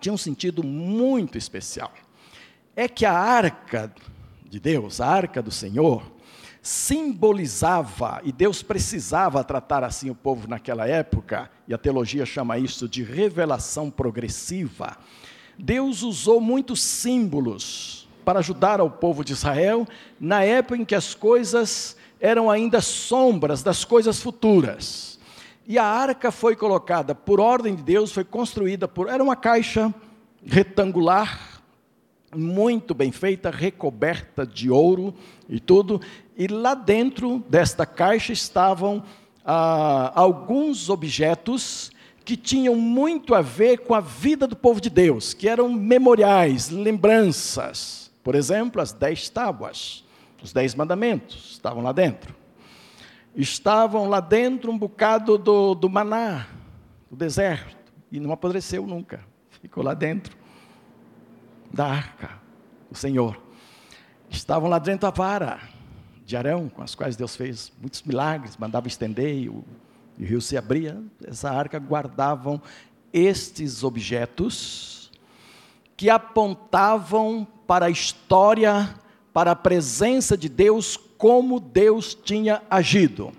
tinha 0.00 0.12
um 0.12 0.18
sentido 0.18 0.64
muito 0.64 1.36
especial. 1.36 1.92
É 2.74 2.88
que 2.88 3.04
a 3.04 3.12
arca 3.12 3.92
de 4.48 4.58
Deus, 4.58 5.00
a 5.00 5.06
arca 5.06 5.42
do 5.42 5.50
Senhor, 5.50 6.02
simbolizava, 6.68 8.20
e 8.22 8.30
Deus 8.30 8.62
precisava 8.62 9.42
tratar 9.42 9.82
assim 9.82 10.10
o 10.10 10.14
povo 10.14 10.46
naquela 10.46 10.86
época, 10.86 11.50
e 11.66 11.72
a 11.72 11.78
teologia 11.78 12.26
chama 12.26 12.58
isso 12.58 12.86
de 12.86 13.02
revelação 13.02 13.90
progressiva. 13.90 14.98
Deus 15.58 16.02
usou 16.02 16.42
muitos 16.42 16.82
símbolos 16.82 18.06
para 18.22 18.40
ajudar 18.40 18.80
ao 18.80 18.90
povo 18.90 19.24
de 19.24 19.32
Israel 19.32 19.88
na 20.20 20.44
época 20.44 20.82
em 20.82 20.84
que 20.84 20.94
as 20.94 21.14
coisas 21.14 21.96
eram 22.20 22.50
ainda 22.50 22.82
sombras 22.82 23.62
das 23.62 23.82
coisas 23.82 24.20
futuras. 24.20 25.18
E 25.66 25.78
a 25.78 25.84
arca 25.84 26.30
foi 26.30 26.54
colocada 26.54 27.14
por 27.14 27.40
ordem 27.40 27.74
de 27.74 27.82
Deus, 27.82 28.12
foi 28.12 28.24
construída 28.24 28.86
por. 28.86 29.08
Era 29.08 29.24
uma 29.24 29.36
caixa 29.36 29.92
retangular, 30.44 31.47
muito 32.34 32.94
bem 32.94 33.10
feita, 33.10 33.50
recoberta 33.50 34.46
de 34.46 34.70
ouro 34.70 35.14
e 35.48 35.58
tudo, 35.58 36.00
e 36.36 36.46
lá 36.46 36.74
dentro 36.74 37.44
desta 37.48 37.86
caixa 37.86 38.32
estavam 38.32 39.02
ah, 39.44 40.12
alguns 40.14 40.88
objetos 40.88 41.90
que 42.24 42.36
tinham 42.36 42.76
muito 42.76 43.34
a 43.34 43.40
ver 43.40 43.78
com 43.78 43.94
a 43.94 44.00
vida 44.00 44.46
do 44.46 44.54
povo 44.54 44.80
de 44.80 44.90
Deus, 44.90 45.32
que 45.32 45.48
eram 45.48 45.72
memoriais, 45.72 46.68
lembranças. 46.68 48.10
Por 48.22 48.34
exemplo, 48.34 48.82
as 48.82 48.92
dez 48.92 49.30
tábuas, 49.30 50.04
os 50.42 50.52
dez 50.52 50.74
mandamentos 50.74 51.52
estavam 51.52 51.82
lá 51.82 51.92
dentro. 51.92 52.34
Estavam 53.34 54.08
lá 54.08 54.20
dentro 54.20 54.70
um 54.70 54.76
bocado 54.76 55.38
do, 55.38 55.74
do 55.74 55.88
maná, 55.88 56.46
do 57.10 57.16
deserto, 57.16 57.76
e 58.12 58.20
não 58.20 58.30
apodreceu 58.30 58.86
nunca. 58.86 59.24
Ficou 59.62 59.82
lá 59.82 59.94
dentro 59.94 60.37
da 61.72 61.86
arca, 61.86 62.30
o 62.90 62.94
Senhor. 62.94 63.40
Estavam 64.30 64.68
lá 64.68 64.78
dentro 64.78 65.06
a 65.06 65.10
vara 65.10 65.60
de 66.24 66.36
Arão, 66.36 66.68
com 66.68 66.82
as 66.82 66.94
quais 66.94 67.16
Deus 67.16 67.34
fez 67.34 67.72
muitos 67.80 68.02
milagres, 68.02 68.56
mandava 68.56 68.86
estender 68.86 69.34
e 69.34 69.48
o, 69.48 69.64
e 70.18 70.24
o 70.24 70.26
rio 70.26 70.40
se 70.40 70.56
abria. 70.56 71.02
Essa 71.26 71.50
arca 71.50 71.78
guardavam 71.78 72.60
estes 73.12 73.82
objetos 73.82 75.10
que 75.96 76.10
apontavam 76.10 77.46
para 77.66 77.86
a 77.86 77.90
história, 77.90 78.94
para 79.32 79.52
a 79.52 79.56
presença 79.56 80.36
de 80.36 80.48
Deus, 80.48 80.96
como 80.96 81.58
Deus 81.58 82.14
tinha 82.14 82.62
agido. 82.70 83.32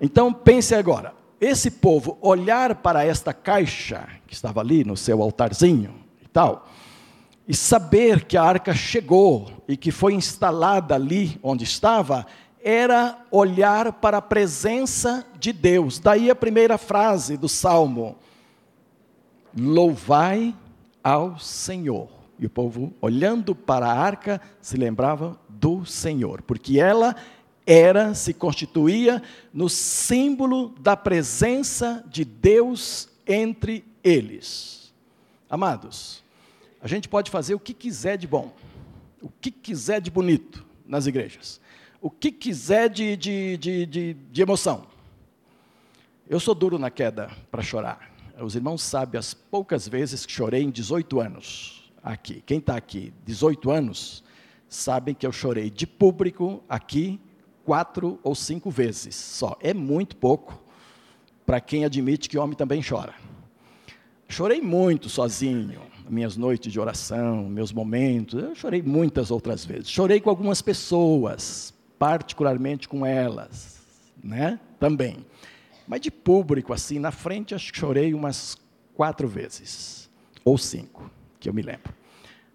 Então 0.00 0.32
pense 0.32 0.74
agora, 0.74 1.14
esse 1.40 1.70
povo 1.70 2.18
olhar 2.20 2.76
para 2.76 3.04
esta 3.04 3.32
caixa 3.32 4.08
que 4.26 4.34
estava 4.34 4.60
ali 4.60 4.84
no 4.84 4.96
seu 4.96 5.22
altarzinho 5.22 5.94
e 6.20 6.28
tal, 6.28 6.68
e 7.52 7.54
saber 7.54 8.24
que 8.24 8.38
a 8.38 8.42
arca 8.42 8.72
chegou 8.72 9.62
e 9.68 9.76
que 9.76 9.90
foi 9.92 10.14
instalada 10.14 10.94
ali 10.94 11.38
onde 11.42 11.64
estava, 11.64 12.26
era 12.64 13.26
olhar 13.30 13.92
para 13.92 14.16
a 14.16 14.22
presença 14.22 15.26
de 15.38 15.52
Deus. 15.52 15.98
Daí 15.98 16.30
a 16.30 16.34
primeira 16.34 16.78
frase 16.78 17.36
do 17.36 17.50
salmo: 17.50 18.16
Louvai 19.54 20.56
ao 21.04 21.38
Senhor. 21.38 22.08
E 22.38 22.46
o 22.46 22.50
povo, 22.50 22.94
olhando 23.02 23.54
para 23.54 23.86
a 23.86 23.98
arca, 23.98 24.40
se 24.58 24.78
lembrava 24.78 25.38
do 25.46 25.84
Senhor, 25.84 26.40
porque 26.40 26.80
ela 26.80 27.14
era, 27.66 28.14
se 28.14 28.32
constituía 28.32 29.22
no 29.52 29.68
símbolo 29.68 30.70
da 30.80 30.96
presença 30.96 32.02
de 32.08 32.24
Deus 32.24 33.10
entre 33.26 33.84
eles. 34.02 34.90
Amados, 35.50 36.22
a 36.82 36.88
gente 36.88 37.08
pode 37.08 37.30
fazer 37.30 37.54
o 37.54 37.60
que 37.60 37.72
quiser 37.72 38.18
de 38.18 38.26
bom, 38.26 38.52
o 39.20 39.28
que 39.28 39.52
quiser 39.52 40.00
de 40.00 40.10
bonito 40.10 40.66
nas 40.84 41.06
igrejas, 41.06 41.60
o 42.00 42.10
que 42.10 42.32
quiser 42.32 42.90
de, 42.90 43.16
de, 43.16 43.56
de, 43.56 43.86
de, 43.86 44.14
de 44.14 44.42
emoção. 44.42 44.84
Eu 46.28 46.40
sou 46.40 46.54
duro 46.54 46.78
na 46.78 46.90
queda 46.90 47.30
para 47.52 47.62
chorar. 47.62 48.10
Os 48.40 48.56
irmãos 48.56 48.82
sabem 48.82 49.18
as 49.18 49.32
poucas 49.32 49.86
vezes 49.86 50.26
que 50.26 50.32
chorei 50.32 50.62
em 50.62 50.70
18 50.70 51.20
anos 51.20 51.92
aqui. 52.02 52.42
Quem 52.44 52.58
está 52.58 52.76
aqui, 52.76 53.14
18 53.24 53.70
anos, 53.70 54.24
sabem 54.68 55.14
que 55.14 55.24
eu 55.24 55.30
chorei 55.30 55.70
de 55.70 55.86
público 55.86 56.64
aqui 56.68 57.20
quatro 57.64 58.18
ou 58.24 58.34
cinco 58.34 58.70
vezes 58.70 59.14
só. 59.14 59.56
É 59.60 59.72
muito 59.72 60.16
pouco 60.16 60.60
para 61.46 61.60
quem 61.60 61.84
admite 61.84 62.28
que 62.28 62.38
homem 62.38 62.56
também 62.56 62.82
chora. 62.82 63.14
Chorei 64.28 64.60
muito 64.60 65.08
sozinho, 65.08 65.82
minhas 66.08 66.36
noites 66.36 66.72
de 66.72 66.80
oração, 66.80 67.48
meus 67.48 67.72
momentos. 67.72 68.42
Eu 68.42 68.54
chorei 68.54 68.82
muitas 68.82 69.30
outras 69.30 69.64
vezes. 69.64 69.88
Chorei 69.90 70.20
com 70.20 70.30
algumas 70.30 70.62
pessoas, 70.62 71.74
particularmente 71.98 72.88
com 72.88 73.04
elas, 73.06 73.80
né? 74.22 74.58
Também. 74.78 75.24
Mas 75.86 76.00
de 76.00 76.10
público, 76.10 76.72
assim, 76.72 76.98
na 76.98 77.10
frente, 77.10 77.54
acho 77.54 77.72
que 77.72 77.78
chorei 77.78 78.14
umas 78.14 78.56
quatro 78.94 79.26
vezes, 79.26 80.08
ou 80.44 80.56
cinco, 80.56 81.10
que 81.40 81.48
eu 81.48 81.54
me 81.54 81.62
lembro. 81.62 81.92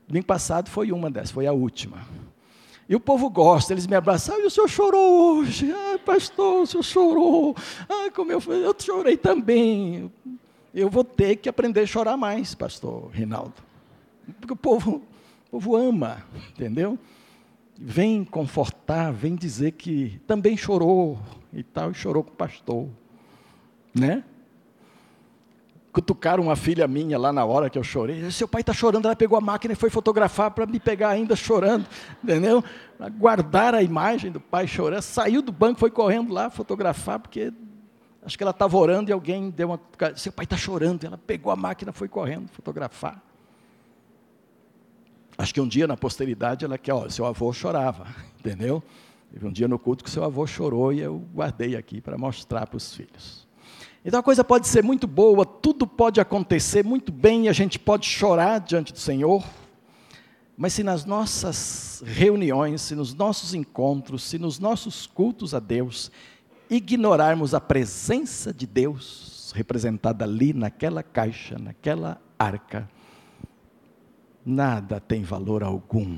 Domingo 0.08 0.26
passado 0.26 0.70
foi 0.70 0.92
uma 0.92 1.12
dessas, 1.12 1.32
foi 1.32 1.46
a 1.46 1.52
última. 1.52 2.06
E 2.90 2.96
o 2.96 3.00
povo 3.00 3.30
gosta, 3.30 3.74
eles 3.74 3.86
me 3.86 3.96
abraçam, 3.96 4.40
e 4.40 4.46
o 4.46 4.50
senhor 4.50 4.70
chorou 4.70 5.40
hoje, 5.40 5.70
ai 5.74 5.98
pastor, 5.98 6.62
o 6.62 6.66
senhor 6.66 6.84
chorou, 6.84 7.56
ai 7.90 8.10
como 8.12 8.32
eu, 8.32 8.42
eu 8.42 8.76
chorei 8.80 9.18
também. 9.18 10.10
Eu 10.80 10.92
vou 10.92 11.04
ter 11.04 11.38
que 11.38 11.50
aprender 11.50 11.82
a 11.82 11.86
chorar 11.88 12.16
mais, 12.16 12.54
pastor 12.54 13.10
Rinaldo. 13.10 13.56
Porque 14.40 14.54
o 14.54 14.56
povo, 14.56 15.02
o 15.48 15.50
povo 15.54 15.76
ama, 15.76 16.24
entendeu? 16.52 17.00
Vem 17.76 18.24
confortar, 18.24 19.12
vem 19.12 19.34
dizer 19.34 19.72
que 19.72 20.22
também 20.28 20.56
chorou 20.56 21.18
e 21.52 21.64
tal, 21.64 21.90
e 21.90 21.96
chorou 21.96 22.24
com 22.24 22.30
o 22.30 22.36
pastor, 22.36 22.88
né? 23.92 24.24
cutucaram 25.92 26.44
uma 26.44 26.56
filha 26.56 26.88
minha 26.88 27.18
lá 27.18 27.34
na 27.34 27.44
hora 27.44 27.72
que 27.72 27.78
eu 27.80 27.84
chorei. 27.84 28.30
Seu 28.30 28.48
pai 28.48 28.62
está 28.62 28.72
chorando, 28.72 29.06
ela 29.06 29.16
pegou 29.16 29.36
a 29.36 29.42
máquina 29.42 29.74
e 29.74 29.76
foi 29.76 29.90
fotografar 29.90 30.52
para 30.52 30.68
me 30.68 30.80
pegar 30.80 31.10
ainda 31.10 31.36
chorando, 31.36 31.88
entendeu? 32.24 32.64
Guardar 33.18 33.74
a 33.74 33.82
imagem 33.82 34.32
do 34.32 34.40
pai 34.40 34.68
chorando. 34.68 35.02
Saiu 35.02 35.42
do 35.42 35.52
banco, 35.52 35.80
foi 35.80 35.90
correndo 35.90 36.32
lá 36.32 36.52
fotografar, 36.52 37.20
porque 37.20 37.52
acho 38.28 38.38
que 38.38 38.44
ela 38.44 38.52
estava 38.52 38.76
orando 38.78 39.10
e 39.10 39.14
alguém 39.14 39.50
deu 39.50 39.70
uma. 39.70 39.80
Seu 40.18 40.34
pai 40.34 40.44
está 40.44 40.58
chorando. 40.58 41.06
Ela 41.06 41.18
pegou 41.18 41.50
a 41.50 41.56
máquina, 41.56 41.94
foi 41.94 42.10
correndo 42.10 42.50
fotografar. 42.50 43.24
Acho 45.38 45.54
que 45.54 45.62
um 45.62 45.68
dia 45.68 45.88
na 45.88 45.96
posteridade 45.96 46.66
ela 46.66 46.78
quer, 46.78 46.94
ó, 46.94 47.08
seu 47.08 47.26
avô 47.26 47.54
chorava, 47.54 48.06
entendeu? 48.38 48.84
Teve 49.32 49.48
um 49.48 49.52
dia 49.52 49.68
no 49.68 49.80
culto 49.80 50.04
que 50.04 50.10
seu 50.10 50.26
avô 50.26 50.46
chorou 50.46 50.92
e 50.92 51.00
eu 51.00 51.24
guardei 51.34 51.78
aqui 51.78 52.02
para 52.02 52.18
mostrar 52.18 52.68
para 52.68 52.76
os 52.76 52.94
filhos. 52.94 53.48
Então 54.04 54.20
a 54.20 54.24
coisa 54.24 54.44
pode 54.44 54.68
ser 54.68 54.84
muito 54.84 55.08
boa, 55.08 55.46
tudo 55.46 55.88
pode 55.88 56.20
acontecer 56.20 56.84
muito 56.84 57.12
bem 57.12 57.46
e 57.46 57.50
a 57.50 57.54
gente 57.54 57.80
pode 57.80 58.06
chorar 58.06 58.60
diante 58.60 58.92
do 58.92 59.00
Senhor, 59.00 59.44
mas 60.58 60.74
se 60.74 60.84
nas 60.84 61.06
nossas 61.06 62.04
reuniões, 62.06 62.82
se 62.82 62.96
nos 62.96 63.14
nossos 63.14 63.54
encontros, 63.54 64.24
se 64.24 64.40
nos 64.40 64.60
nossos 64.60 65.06
cultos 65.06 65.54
a 65.54 65.60
Deus, 65.60 66.12
ignorarmos 66.70 67.54
a 67.54 67.62
presença 67.62 68.54
de 68.54 68.68
Deus 68.68 69.54
representada 69.56 70.26
ali 70.26 70.54
naquela 70.54 71.02
caixa, 71.02 71.58
naquela 71.58 72.22
arca, 72.38 72.90
nada 74.46 75.00
tem 75.00 75.24
valor 75.24 75.64
algum 75.64 76.18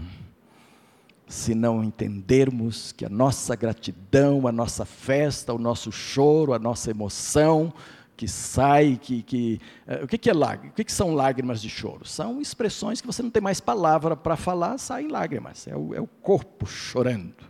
se 1.30 1.54
não 1.54 1.84
entendermos 1.84 2.92
que 2.92 3.06
a 3.06 3.10
nossa 3.10 3.56
gratidão, 3.56 4.48
a 4.48 4.52
nossa 4.52 4.84
festa, 4.84 5.54
o 5.54 5.60
nosso 5.60 5.92
choro, 5.92 6.54
a 6.54 6.60
nossa 6.60 6.90
emoção 6.90 7.72
que 8.18 8.28
sai, 8.28 9.00
que, 9.02 9.22
que 9.22 9.62
uh, 9.88 10.04
o 10.04 10.08
que, 10.08 10.18
que 10.18 10.30
é 10.30 10.34
lágrima? 10.34 10.74
O 10.74 10.76
que, 10.76 10.84
que 10.84 10.92
são 10.92 11.14
lágrimas 11.14 11.62
de 11.62 11.70
choro? 11.70 12.06
São 12.06 12.42
expressões 12.42 13.00
que 13.00 13.08
você 13.08 13.24
não 13.24 13.30
tem 13.30 13.42
mais 13.42 13.62
palavra 13.62 14.18
para 14.18 14.36
falar, 14.36 14.78
saem 14.78 15.08
lágrimas. 15.08 15.68
É 15.68 15.78
o, 15.78 15.94
é 15.94 16.02
o 16.02 16.08
corpo 16.08 16.66
chorando, 16.66 17.46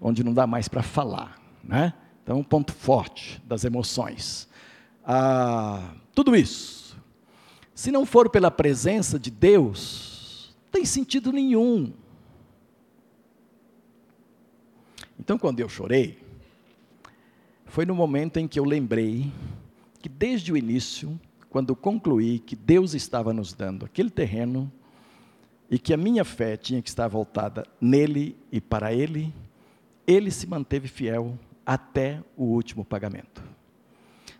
onde 0.00 0.22
não 0.22 0.32
dá 0.32 0.46
mais 0.46 0.68
para 0.68 0.82
falar, 0.82 1.40
né? 1.66 1.94
Então, 2.22 2.38
um 2.38 2.44
ponto 2.44 2.72
forte 2.72 3.42
das 3.46 3.64
emoções. 3.64 4.48
Ah, 5.04 5.94
tudo 6.14 6.34
isso, 6.34 6.96
se 7.74 7.90
não 7.90 8.06
for 8.06 8.30
pela 8.30 8.50
presença 8.50 9.18
de 9.18 9.30
Deus, 9.30 10.54
não 10.64 10.70
tem 10.72 10.84
sentido 10.84 11.32
nenhum 11.32 11.92
Então, 15.18 15.38
quando 15.38 15.60
eu 15.60 15.68
chorei, 15.70 16.18
foi 17.64 17.86
no 17.86 17.94
momento 17.94 18.38
em 18.38 18.46
que 18.46 18.58
eu 18.58 18.64
lembrei 18.64 19.32
que 20.00 20.08
desde 20.08 20.52
o 20.52 20.56
início, 20.56 21.18
quando 21.48 21.74
concluí 21.74 22.38
que 22.38 22.54
Deus 22.54 22.94
estava 22.94 23.32
nos 23.32 23.54
dando 23.54 23.86
aquele 23.86 24.10
terreno 24.10 24.70
e 25.70 25.78
que 25.78 25.94
a 25.94 25.96
minha 25.96 26.24
fé 26.24 26.56
tinha 26.58 26.82
que 26.82 26.90
estar 26.90 27.08
voltada 27.08 27.66
nele 27.80 28.36
e 28.52 28.60
para 28.60 28.92
ele, 28.92 29.32
ele 30.06 30.30
se 30.30 30.46
manteve 30.46 30.88
fiel 30.88 31.38
até 31.64 32.22
o 32.36 32.44
último 32.44 32.84
pagamento. 32.84 33.42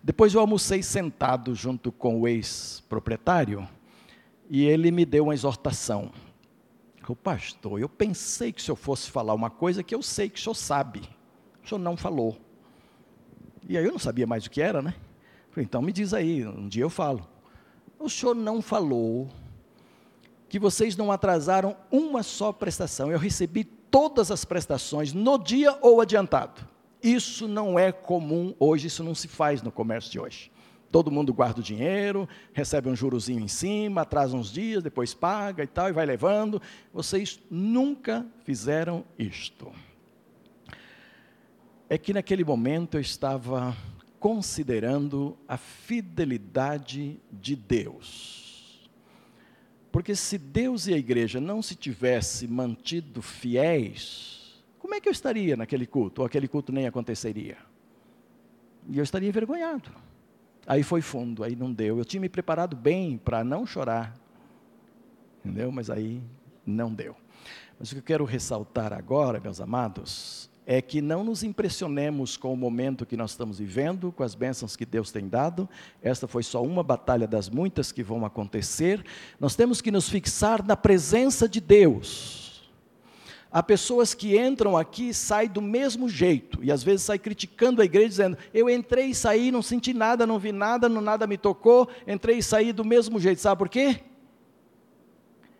Depois 0.02 0.34
eu 0.34 0.40
almocei 0.40 0.82
sentado 0.82 1.54
junto 1.54 1.90
com 1.90 2.20
o 2.20 2.28
ex-proprietário 2.28 3.66
e 4.50 4.64
ele 4.64 4.90
me 4.90 5.04
deu 5.04 5.24
uma 5.24 5.34
exortação. 5.34 6.12
O 7.08 7.16
pastor, 7.16 7.80
eu 7.80 7.88
pensei 7.88 8.52
que 8.52 8.62
se 8.62 8.70
eu 8.70 8.76
fosse 8.76 9.10
falar 9.10 9.34
uma 9.34 9.50
coisa 9.50 9.82
que 9.82 9.94
eu 9.94 10.02
sei 10.02 10.28
que 10.28 10.38
o 10.38 10.42
senhor 10.42 10.54
sabe. 10.54 11.02
O 11.62 11.68
senhor 11.68 11.78
não 11.78 11.96
falou. 11.96 12.36
E 13.68 13.78
aí 13.78 13.84
eu 13.84 13.92
não 13.92 13.98
sabia 13.98 14.26
mais 14.26 14.44
o 14.44 14.50
que 14.50 14.60
era, 14.60 14.82
né? 14.82 14.94
Falei, 15.50 15.64
então 15.64 15.80
me 15.80 15.92
diz 15.92 16.12
aí, 16.12 16.46
um 16.46 16.68
dia 16.68 16.82
eu 16.82 16.90
falo. 16.90 17.26
O 17.98 18.08
senhor 18.08 18.34
não 18.34 18.60
falou 18.60 19.30
que 20.48 20.58
vocês 20.58 20.96
não 20.96 21.10
atrasaram 21.10 21.76
uma 21.90 22.22
só 22.22 22.52
prestação. 22.52 23.10
Eu 23.10 23.18
recebi 23.18 23.64
todas 23.64 24.30
as 24.30 24.44
prestações 24.44 25.12
no 25.12 25.38
dia 25.38 25.78
ou 25.80 26.00
adiantado. 26.00 26.73
Isso 27.04 27.46
não 27.46 27.78
é 27.78 27.92
comum 27.92 28.54
hoje, 28.58 28.86
isso 28.86 29.04
não 29.04 29.14
se 29.14 29.28
faz 29.28 29.60
no 29.60 29.70
comércio 29.70 30.10
de 30.10 30.18
hoje. 30.18 30.50
Todo 30.90 31.10
mundo 31.10 31.34
guarda 31.34 31.60
o 31.60 31.62
dinheiro, 31.62 32.26
recebe 32.54 32.88
um 32.88 32.96
jurozinho 32.96 33.40
em 33.40 33.48
cima, 33.48 34.00
atrasa 34.00 34.34
uns 34.34 34.50
dias, 34.50 34.82
depois 34.82 35.12
paga 35.12 35.62
e 35.62 35.66
tal, 35.66 35.90
e 35.90 35.92
vai 35.92 36.06
levando. 36.06 36.62
Vocês 36.94 37.38
nunca 37.50 38.26
fizeram 38.44 39.04
isto. 39.18 39.70
É 41.90 41.98
que 41.98 42.14
naquele 42.14 42.42
momento 42.42 42.96
eu 42.96 43.02
estava 43.02 43.76
considerando 44.18 45.36
a 45.46 45.58
fidelidade 45.58 47.20
de 47.30 47.54
Deus. 47.54 48.88
Porque 49.92 50.16
se 50.16 50.38
Deus 50.38 50.86
e 50.86 50.94
a 50.94 50.96
igreja 50.96 51.38
não 51.38 51.60
se 51.60 51.74
tivessem 51.74 52.48
mantido 52.48 53.20
fiéis, 53.20 54.43
como 54.84 54.94
é 54.94 55.00
que 55.00 55.08
eu 55.08 55.12
estaria 55.12 55.56
naquele 55.56 55.86
culto? 55.86 56.20
Ou 56.20 56.26
aquele 56.26 56.46
culto 56.46 56.70
nem 56.70 56.86
aconteceria? 56.86 57.56
E 58.86 58.98
eu 58.98 59.02
estaria 59.02 59.30
envergonhado. 59.30 59.90
Aí 60.66 60.82
foi 60.82 61.00
fundo, 61.00 61.42
aí 61.42 61.56
não 61.56 61.72
deu. 61.72 61.96
Eu 61.96 62.04
tinha 62.04 62.20
me 62.20 62.28
preparado 62.28 62.76
bem 62.76 63.16
para 63.16 63.42
não 63.42 63.64
chorar. 63.64 64.14
Entendeu? 65.42 65.72
Mas 65.72 65.88
aí 65.88 66.22
não 66.66 66.92
deu. 66.92 67.16
Mas 67.80 67.90
o 67.90 67.94
que 67.94 68.00
eu 68.00 68.04
quero 68.04 68.24
ressaltar 68.26 68.92
agora, 68.92 69.40
meus 69.40 69.58
amados, 69.58 70.50
é 70.66 70.82
que 70.82 71.00
não 71.00 71.24
nos 71.24 71.42
impressionemos 71.42 72.36
com 72.36 72.52
o 72.52 72.56
momento 72.56 73.06
que 73.06 73.16
nós 73.16 73.30
estamos 73.30 73.58
vivendo, 73.58 74.12
com 74.12 74.22
as 74.22 74.34
bênçãos 74.34 74.76
que 74.76 74.84
Deus 74.84 75.10
tem 75.10 75.26
dado. 75.26 75.66
Esta 76.02 76.28
foi 76.28 76.42
só 76.42 76.62
uma 76.62 76.82
batalha 76.82 77.26
das 77.26 77.48
muitas 77.48 77.90
que 77.90 78.02
vão 78.02 78.22
acontecer. 78.26 79.02
Nós 79.40 79.56
temos 79.56 79.80
que 79.80 79.90
nos 79.90 80.10
fixar 80.10 80.62
na 80.62 80.76
presença 80.76 81.48
de 81.48 81.58
Deus. 81.58 82.43
Há 83.54 83.62
pessoas 83.62 84.14
que 84.14 84.36
entram 84.36 84.76
aqui 84.76 85.10
e 85.10 85.14
saem 85.14 85.48
do 85.48 85.62
mesmo 85.62 86.08
jeito, 86.08 86.58
e 86.60 86.72
às 86.72 86.82
vezes 86.82 87.02
saem 87.02 87.20
criticando 87.20 87.80
a 87.80 87.84
igreja, 87.84 88.08
dizendo: 88.08 88.38
Eu 88.52 88.68
entrei 88.68 89.10
e 89.10 89.14
saí, 89.14 89.52
não 89.52 89.62
senti 89.62 89.94
nada, 89.94 90.26
não 90.26 90.40
vi 90.40 90.50
nada, 90.50 90.88
não, 90.88 91.00
nada 91.00 91.24
me 91.24 91.38
tocou, 91.38 91.88
entrei 92.04 92.38
e 92.38 92.42
saí 92.42 92.72
do 92.72 92.84
mesmo 92.84 93.20
jeito. 93.20 93.40
Sabe 93.40 93.56
por 93.56 93.68
quê? 93.68 94.00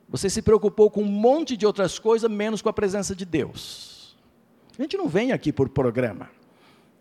Você 0.08 0.28
se 0.28 0.42
preocupou 0.42 0.90
com 0.90 1.02
um 1.02 1.06
monte 1.06 1.56
de 1.56 1.64
outras 1.64 1.96
coisas, 1.96 2.28
menos 2.28 2.60
com 2.60 2.68
a 2.68 2.72
presença 2.72 3.14
de 3.14 3.24
Deus. 3.24 4.16
A 4.76 4.82
gente 4.82 4.96
não 4.96 5.06
vem 5.06 5.30
aqui 5.30 5.52
por 5.52 5.68
programa. 5.68 6.28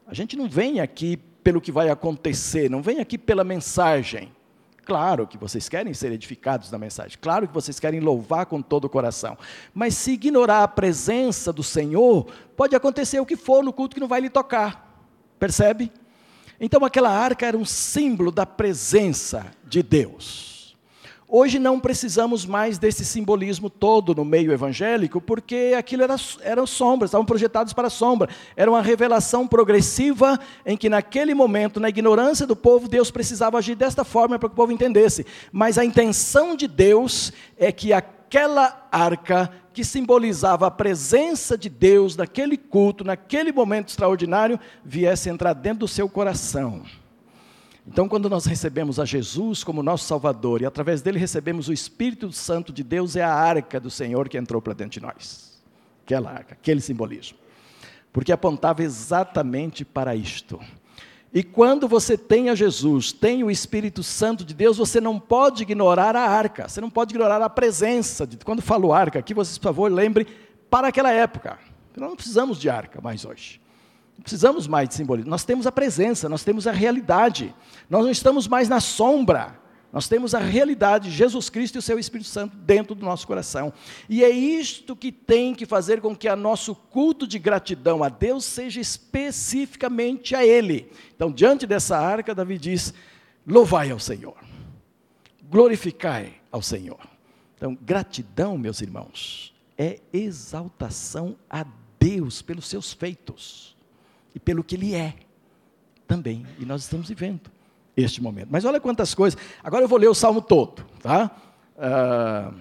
A 0.06 0.14
gente 0.14 0.38
não 0.38 0.48
vem 0.48 0.80
aqui 0.80 1.18
pelo 1.44 1.60
que 1.60 1.72
vai 1.72 1.90
acontecer, 1.90 2.70
não 2.70 2.84
vem 2.84 3.00
aqui 3.00 3.18
pela 3.18 3.44
mensagem. 3.44 4.32
Claro 4.86 5.26
que 5.26 5.38
vocês 5.38 5.70
querem 5.70 5.94
ser 5.94 6.12
edificados 6.12 6.70
na 6.70 6.78
mensagem, 6.78 7.18
claro 7.22 7.48
que 7.48 7.54
vocês 7.54 7.80
querem 7.80 8.02
louvar 8.02 8.46
com 8.46 8.62
todo 8.62 8.86
o 8.86 8.90
coração, 8.90 9.38
mas 9.74 9.96
se 9.96 10.12
ignorar 10.12 10.64
a 10.64 10.68
presença 10.68 11.54
do 11.54 11.64
Senhor, 11.64 12.28
pode 12.58 12.76
acontecer 12.76 13.20
o 13.20 13.26
que 13.26 13.38
for 13.38 13.64
no 13.64 13.72
culto 13.72 13.96
que 13.96 14.02
não 14.02 14.10
vai 14.10 14.20
lhe 14.20 14.30
tocar, 14.30 15.06
percebe? 15.40 15.92
Então 16.60 16.84
aquela 16.84 17.10
arca 17.10 17.46
era 17.46 17.58
um 17.58 17.66
símbolo 17.66 18.32
da 18.32 18.46
presença 18.46 19.48
de 19.66 19.82
Deus. 19.82 20.53
Hoje 21.36 21.58
não 21.58 21.80
precisamos 21.80 22.46
mais 22.46 22.78
desse 22.78 23.04
simbolismo 23.04 23.68
todo 23.68 24.14
no 24.14 24.24
meio 24.24 24.52
evangélico, 24.52 25.20
porque 25.20 25.74
aquilo 25.76 26.04
era, 26.04 26.16
eram 26.44 26.68
sombras, 26.68 27.10
estavam 27.10 27.26
projetados 27.26 27.74
para 27.74 27.88
a 27.88 27.90
sombra. 27.90 28.30
Era 28.56 28.70
uma 28.70 28.84
revelação 28.84 29.48
progressiva 29.48 30.40
em 30.64 30.78
que, 30.78 30.90
naquele 30.90 31.34
momento, 31.34 31.80
na 31.80 31.90
ignorância 31.90 32.46
do 32.46 32.56
povo, 32.56 32.88
Deus 32.88 33.10
precisava 33.10 33.58
agir 33.58 33.74
desta 33.74 34.04
forma 34.04 34.38
para 34.38 34.48
que 34.48 34.54
o 34.54 34.56
povo 34.56 34.72
entendesse. 34.72 35.26
Mas 35.52 35.80
a 35.80 35.84
intenção 35.84 36.56
de 36.56 36.68
Deus 36.68 37.34
é 37.58 37.72
que 37.72 37.92
aquela 37.92 38.88
arca 38.92 39.52
que 39.74 39.84
simbolizava 39.84 40.68
a 40.68 40.72
presença 40.72 41.58
de 41.58 41.68
Deus 41.68 42.16
naquele 42.16 42.58
culto, 42.58 43.04
naquele 43.04 43.52
momento 43.52 43.90
extraordinário, 43.90 44.60
viesse 44.86 45.32
entrar 45.32 45.54
dentro 45.54 45.80
do 45.80 45.88
seu 45.88 46.08
coração. 46.08 46.84
Então, 47.86 48.08
quando 48.08 48.30
nós 48.30 48.46
recebemos 48.46 49.00
a 49.00 49.06
Jesus 49.06 49.64
como 49.64 49.84
nosso 49.84 50.06
Salvador 50.06 50.62
e 50.62 50.66
através 50.66 51.02
dele 51.02 51.20
recebemos 51.20 51.68
o 51.68 51.74
Espírito 51.74 52.32
Santo 52.32 52.72
de 52.72 52.82
Deus, 52.82 53.16
é 53.16 53.24
a 53.24 53.34
arca 53.34 53.80
do 53.80 53.90
Senhor 53.90 54.30
que 54.30 54.38
entrou 54.38 54.62
para 54.62 54.74
dentro 54.74 54.94
de 54.94 55.02
nós. 55.02 55.62
Aquela 56.06 56.32
arca, 56.32 56.54
aquele 56.54 56.80
simbolismo. 56.80 57.38
Porque 58.12 58.32
apontava 58.32 58.84
exatamente 58.84 59.84
para 59.84 60.16
isto. 60.16 60.60
E 61.34 61.44
quando 61.44 61.88
você 61.88 62.16
tem 62.16 62.50
a 62.50 62.56
Jesus, 62.56 63.12
tem 63.12 63.44
o 63.44 63.50
Espírito 63.50 64.04
Santo 64.04 64.46
de 64.46 64.54
Deus, 64.54 64.78
você 64.78 65.02
não 65.02 65.20
pode 65.20 65.64
ignorar 65.64 66.16
a 66.16 66.30
arca, 66.30 66.70
você 66.70 66.80
não 66.80 66.92
pode 66.92 67.12
ignorar 67.12 67.42
a 67.42 67.50
presença. 67.50 68.26
De, 68.26 68.38
quando 68.38 68.62
falo 68.62 68.94
arca 68.94 69.20
aqui, 69.20 69.34
vocês, 69.34 69.58
por 69.58 69.64
favor, 69.64 69.92
lembrem 69.92 70.28
para 70.70 70.90
aquela 70.90 71.12
época. 71.12 71.58
Nós 71.98 72.10
não 72.10 72.16
precisamos 72.16 72.60
de 72.60 72.70
arca 72.70 73.02
mais 73.02 73.26
hoje. 73.26 73.60
Não 74.18 74.24
precisamos 74.24 74.68
mais 74.68 74.90
de 74.90 74.96
simbolismo. 74.96 75.30
Nós 75.30 75.44
temos 75.44 75.66
a 75.68 75.72
presença, 75.72 76.30
nós 76.30 76.44
temos 76.44 76.68
a 76.68 76.72
realidade. 76.72 77.54
Nós 77.90 78.04
não 78.04 78.12
estamos 78.12 78.48
mais 78.48 78.70
na 78.70 78.80
sombra. 78.80 79.60
Nós 79.92 80.08
temos 80.08 80.34
a 80.34 80.40
realidade, 80.40 81.12
Jesus 81.12 81.52
Cristo 81.52 81.76
e 81.76 81.80
o 81.80 81.82
seu 81.82 82.00
Espírito 82.00 82.28
Santo 82.28 82.58
dentro 82.58 82.96
do 82.96 83.06
nosso 83.06 83.28
coração. 83.28 83.72
E 84.10 84.24
é 84.24 84.30
isto 84.30 84.96
que 84.96 85.12
tem 85.12 85.54
que 85.54 85.68
fazer 85.68 86.02
com 86.02 86.16
que 86.16 86.28
o 86.28 86.36
nosso 86.36 86.74
culto 86.74 87.28
de 87.28 87.38
gratidão 87.38 88.04
a 88.04 88.10
Deus 88.10 88.44
seja 88.44 88.82
especificamente 88.82 90.36
a 90.36 90.44
Ele. 90.44 90.92
Então, 91.16 91.32
diante 91.32 91.68
dessa 91.68 91.96
arca, 91.96 92.34
Davi 92.34 92.58
diz: 92.58 92.92
louvai 93.46 93.92
ao 93.92 94.00
Senhor, 94.00 94.36
glorificai 95.44 96.42
ao 96.52 96.64
Senhor. 96.64 97.08
Então, 97.56 97.78
gratidão, 97.80 98.58
meus 98.58 98.82
irmãos, 98.82 99.54
é 99.78 100.00
exaltação 100.12 101.36
a 101.48 101.64
Deus 102.00 102.42
pelos 102.42 102.68
seus 102.68 102.92
feitos 102.92 103.73
e 104.36 104.40
pelo 104.40 104.64
que 104.64 104.76
Ele 104.76 104.96
é 104.96 105.16
também. 106.08 106.46
E 106.60 106.66
nós 106.66 106.84
estamos 106.84 107.10
vivendo 107.10 107.52
este 107.96 108.22
momento. 108.22 108.48
Mas 108.50 108.66
olha 108.66 108.80
quantas 108.80 109.14
coisas. 109.14 109.40
Agora 109.64 109.84
eu 109.84 109.88
vou 109.88 110.00
ler 110.00 110.10
o 110.10 110.14
salmo 110.14 110.42
todo, 110.42 110.84
tá? 111.02 111.32
Uh, 111.76 112.54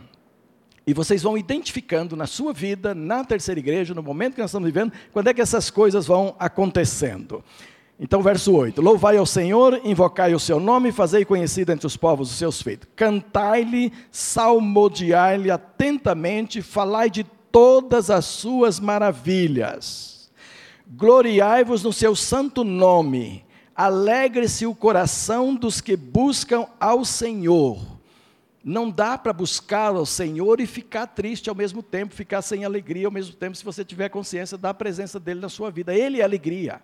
e 0.87 0.93
vocês 0.93 1.23
vão 1.23 1.39
identificando 1.39 2.17
na 2.17 2.27
sua 2.27 2.53
vida, 2.53 2.95
na 2.95 3.25
terceira 3.25 3.61
igreja, 3.61 3.95
no 3.95 4.03
momento 4.03 4.35
que 4.35 4.41
nós 4.41 4.51
estamos 4.51 4.67
vivendo, 4.67 4.93
quando 5.13 5.29
é 5.29 5.35
que 5.35 5.41
essas 5.41 5.71
coisas 5.71 6.07
vão 6.07 6.35
acontecendo. 6.39 7.43
Então, 8.01 8.21
verso 8.21 8.53
8: 8.53 8.83
Louvai 8.83 9.17
ao 9.17 9.27
Senhor, 9.27 9.81
invocai 9.85 10.35
o 10.35 10.41
seu 10.41 10.59
nome, 10.59 10.91
fazei 10.91 11.25
conhecido 11.25 11.73
entre 11.73 11.87
os 11.87 11.97
povos 11.97 12.31
os 12.31 12.37
seus 12.37 12.61
feitos. 12.61 12.89
Cantai-lhe, 12.97 13.93
salmodiai-lhe 14.11 15.51
atentamente, 15.51 16.61
falai 16.61 17.09
de 17.09 17.23
todas 17.23 18.11
as 18.11 18.25
suas 18.25 18.81
maravilhas 18.81 20.12
gloriai-vos 20.87 21.83
no 21.83 21.93
seu 21.93 22.15
santo 22.15 22.65
nome, 22.65 23.45
alegre-se 23.75 24.67
o 24.67 24.75
coração 24.75 25.55
dos 25.55 25.81
que 25.81 25.97
buscam 25.97 26.67
ao 26.79 27.05
Senhor. 27.05 27.81
Não 28.65 28.89
dá 28.91 29.19
para 29.19 29.33
buscar 29.33 29.95
ao 29.95 30.07
Senhor 30.07 30.61
e 30.61 30.67
ficar 30.67 31.07
triste 31.07 31.49
ao 31.49 31.55
mesmo 31.55 31.83
tempo, 31.83 32.15
ficar 32.15 32.43
sem 32.43 32.65
alegria 32.65 33.07
ao 33.07 33.13
mesmo 33.13 33.35
tempo, 33.35 33.57
se 33.57 33.65
você 33.65 33.85
tiver 33.85 34.09
consciência 34.09 34.57
da 34.57 34.73
presença 34.73 35.19
dEle 35.19 35.41
na 35.41 35.49
sua 35.49 35.71
vida. 35.71 35.95
Ele 35.95 36.21
é 36.21 36.25
alegria, 36.25 36.81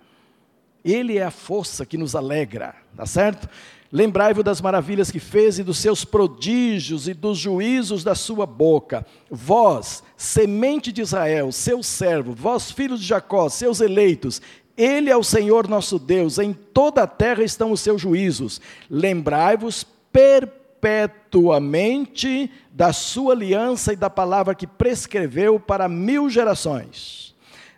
Ele 0.91 1.19
é 1.19 1.25
a 1.25 1.31
força 1.31 1.85
que 1.85 1.99
nos 1.99 2.15
alegra, 2.15 2.75
tá 2.97 3.05
certo? 3.05 3.49
Lembrai-vos 3.91 4.45
das 4.45 4.61
maravilhas 4.61 5.11
que 5.11 5.19
fez 5.19 5.59
e 5.59 5.65
dos 5.65 5.79
seus 5.79 6.05
prodígios 6.05 7.09
e 7.09 7.15
dos 7.15 7.39
juízos 7.39 8.05
da 8.05 8.15
sua 8.15 8.45
boca. 8.45 9.07
Vós, 9.31 10.03
semente 10.17 10.93
de 10.93 11.01
Israel, 11.01 11.51
seu 11.51 11.83
servo, 11.83 12.35
vós, 12.35 12.71
filhos 12.71 13.01
de 13.01 13.07
Jacó, 13.07 13.49
seus 13.49 13.81
eleitos, 13.81 14.43
ele 14.77 15.09
é 15.11 15.17
o 15.17 15.25
Senhor 15.25 15.67
nosso 15.67 15.99
Deus, 15.99 16.39
em 16.39 16.53
toda 16.53 17.03
a 17.03 17.07
terra 17.07 17.43
estão 17.43 17.73
os 17.73 17.81
seus 17.81 17.99
juízos. 18.01 18.61
Lembrai-vos 18.89 19.85
perpetuamente 20.13 22.49
da 22.71 22.93
sua 22.93 23.33
aliança 23.33 23.93
e 23.93 23.97
da 23.97 24.09
palavra 24.09 24.55
que 24.55 24.67
prescreveu 24.67 25.59
para 25.59 25.89
mil 25.89 26.31
gerações 26.31 27.28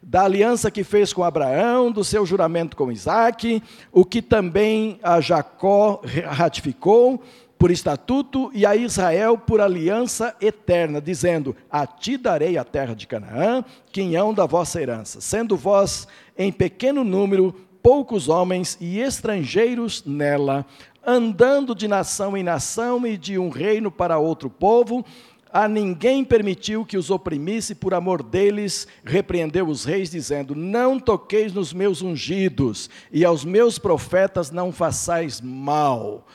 da 0.02 0.24
aliança 0.24 0.70
que 0.70 0.82
fez 0.82 1.12
com 1.12 1.22
Abraão, 1.22 1.92
do 1.92 2.02
seu 2.02 2.24
juramento 2.24 2.76
com 2.76 2.90
Isaac, 2.90 3.62
o 3.92 4.04
que 4.04 4.22
também 4.22 4.98
a 5.02 5.20
Jacó 5.20 6.00
ratificou 6.26 7.22
por 7.60 7.70
estatuto 7.70 8.50
e 8.54 8.64
a 8.64 8.74
Israel 8.74 9.36
por 9.36 9.60
aliança 9.60 10.34
eterna, 10.40 10.98
dizendo: 10.98 11.54
A 11.70 11.86
ti 11.86 12.16
darei 12.16 12.56
a 12.56 12.64
terra 12.64 12.94
de 12.94 13.06
Canaã, 13.06 13.62
quinhão 13.92 14.32
da 14.32 14.46
vossa 14.46 14.80
herança, 14.80 15.20
sendo 15.20 15.58
vós 15.58 16.08
em 16.38 16.50
pequeno 16.50 17.04
número, 17.04 17.54
poucos 17.82 18.30
homens 18.30 18.78
e 18.80 18.98
estrangeiros 18.98 20.02
nela, 20.06 20.64
andando 21.06 21.74
de 21.74 21.86
nação 21.86 22.34
em 22.34 22.42
nação 22.42 23.06
e 23.06 23.18
de 23.18 23.38
um 23.38 23.50
reino 23.50 23.90
para 23.90 24.18
outro 24.18 24.48
povo, 24.48 25.04
a 25.52 25.66
ninguém 25.66 26.24
permitiu 26.24 26.84
que 26.84 26.96
os 26.96 27.10
oprimisse, 27.10 27.74
por 27.74 27.92
amor 27.92 28.22
deles, 28.22 28.86
repreendeu 29.04 29.68
os 29.68 29.84
reis, 29.84 30.10
dizendo: 30.10 30.54
Não 30.54 30.98
toqueis 30.98 31.52
nos 31.52 31.72
meus 31.72 32.02
ungidos, 32.02 32.88
e 33.12 33.24
aos 33.24 33.44
meus 33.44 33.78
profetas 33.78 34.50
não 34.50 34.72
façais 34.72 35.40
mal. 35.40 36.26